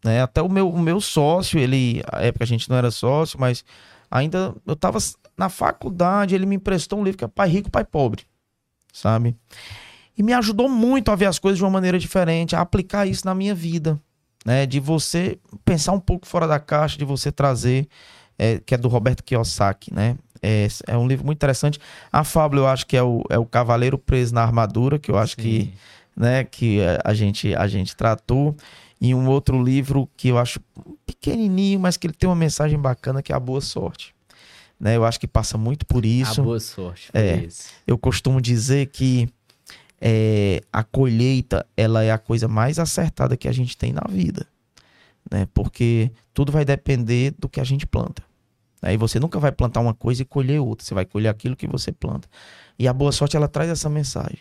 [0.04, 3.40] né, até o meu, o meu sócio, ele, a época a gente não era sócio,
[3.40, 3.66] mas
[4.10, 5.00] ainda eu tava
[5.38, 8.24] na faculdade, ele me emprestou um livro que é Pai Rico, Pai Pobre,
[8.94, 9.36] sabe?
[10.18, 13.26] E me ajudou muito a ver as coisas de uma maneira diferente, a aplicar isso
[13.26, 14.00] na minha vida.
[14.44, 14.66] Né?
[14.66, 17.88] De você pensar um pouco fora da caixa, de você trazer,
[18.38, 20.18] é, que é do Roberto Kiyosaki, né?
[20.41, 21.80] É, é, um livro muito interessante.
[22.12, 25.18] A fábula, eu acho que é o, é o Cavaleiro Preso na Armadura, que eu
[25.18, 25.74] acho que,
[26.18, 28.54] né, que a gente, a gente tratou.
[29.00, 30.60] E um outro livro que eu acho
[31.06, 34.14] pequenininho, mas que ele tem uma mensagem bacana, que é A Boa Sorte.
[34.80, 34.98] Né?
[34.98, 36.41] Eu acho que passa muito por isso.
[36.41, 37.10] A boa sorte.
[37.14, 37.48] É,
[37.88, 39.30] eu costumo dizer que
[40.06, 44.45] é, a colheita ela é a coisa mais acertada que a gente tem na vida,
[45.32, 45.47] né?
[45.54, 48.22] Porque tudo vai depender do que a gente planta.
[48.82, 51.66] Aí você nunca vai plantar uma coisa e colher outra, você vai colher aquilo que
[51.66, 52.28] você planta.
[52.78, 54.39] E a boa sorte ela traz essa mensagem.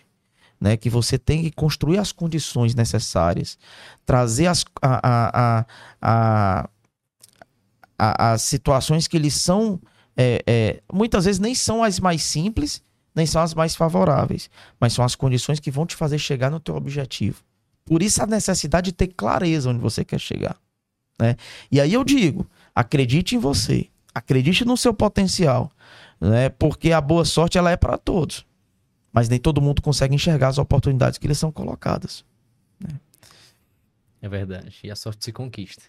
[0.60, 3.58] Né, que você tem que construir as condições necessárias,
[4.06, 5.66] trazer as, a,
[6.00, 6.68] a,
[7.98, 9.80] a, as situações que eles são,
[10.16, 12.80] é, é, muitas vezes nem são as mais simples,
[13.14, 14.48] nem são as mais favoráveis,
[14.80, 17.42] mas são as condições que vão te fazer chegar no teu objetivo.
[17.84, 20.56] Por isso a necessidade de ter clareza onde você quer chegar.
[21.18, 21.36] Né?
[21.70, 25.70] E aí eu digo, acredite em você, acredite no seu potencial,
[26.20, 26.48] né?
[26.48, 28.46] porque a boa sorte ela é para todos,
[29.12, 32.24] mas nem todo mundo consegue enxergar as oportunidades que lhes são colocadas.
[32.80, 32.98] Né?
[34.22, 35.82] É verdade, e a sorte se conquista.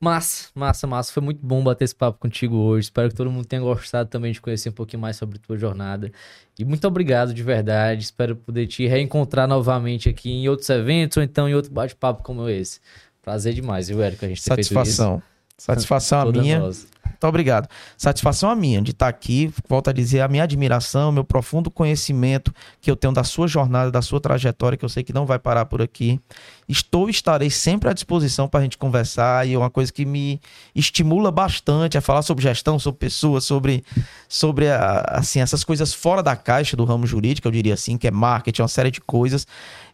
[0.00, 1.12] Massa, massa, massa.
[1.12, 2.86] Foi muito bom bater esse papo contigo hoje.
[2.86, 6.10] Espero que todo mundo tenha gostado também de conhecer um pouquinho mais sobre tua jornada.
[6.58, 8.02] E muito obrigado de verdade.
[8.02, 12.48] Espero poder te reencontrar novamente aqui em outros eventos ou então em outro bate-papo como
[12.48, 12.80] esse.
[13.22, 14.24] Prazer demais, viu, Érico?
[14.24, 15.14] A gente ter Satisfação.
[15.14, 15.35] feito isso.
[15.58, 16.60] Satisfação a minha.
[16.60, 17.66] Muito obrigado.
[17.96, 19.50] Satisfação a minha de estar aqui.
[19.66, 23.90] Volto a dizer a minha admiração, meu profundo conhecimento que eu tenho da sua jornada,
[23.90, 26.20] da sua trajetória, que eu sei que não vai parar por aqui.
[26.68, 29.48] Estou e estarei sempre à disposição para a gente conversar.
[29.48, 30.38] E é uma coisa que me
[30.74, 33.82] estimula bastante a falar sobre gestão, sobre pessoas, sobre,
[34.28, 38.06] sobre a, assim, essas coisas fora da caixa do ramo jurídico, eu diria assim, que
[38.06, 39.46] é marketing, uma série de coisas.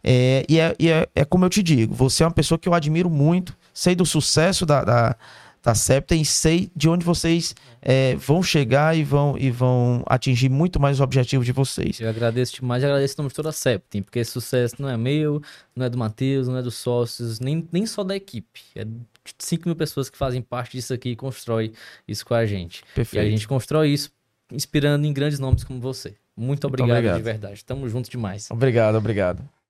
[0.03, 2.67] É, e é, e é, é como eu te digo, você é uma pessoa que
[2.67, 5.15] eu admiro muito, sei do sucesso da, da
[5.63, 10.49] da Septem e sei de onde vocês é, vão chegar e vão, e vão atingir
[10.49, 12.01] muito mais os objetivos de vocês.
[12.01, 14.89] Eu agradeço demais e agradeço o nome de toda a Septem, porque esse sucesso não
[14.89, 15.41] é meu,
[15.73, 18.59] não é do Matheus, não é dos sócios, nem, nem só da equipe.
[18.75, 21.71] É de 5 mil pessoas que fazem parte disso aqui e constrói
[22.05, 22.83] isso com a gente.
[22.93, 23.23] Perfeito.
[23.23, 24.11] E a gente constrói isso
[24.51, 26.15] inspirando em grandes nomes como você.
[26.35, 27.17] Muito obrigado, Muito obrigado.
[27.17, 27.63] de verdade.
[27.63, 28.51] Tamo junto demais.
[28.51, 29.47] Obrigado, obrigado.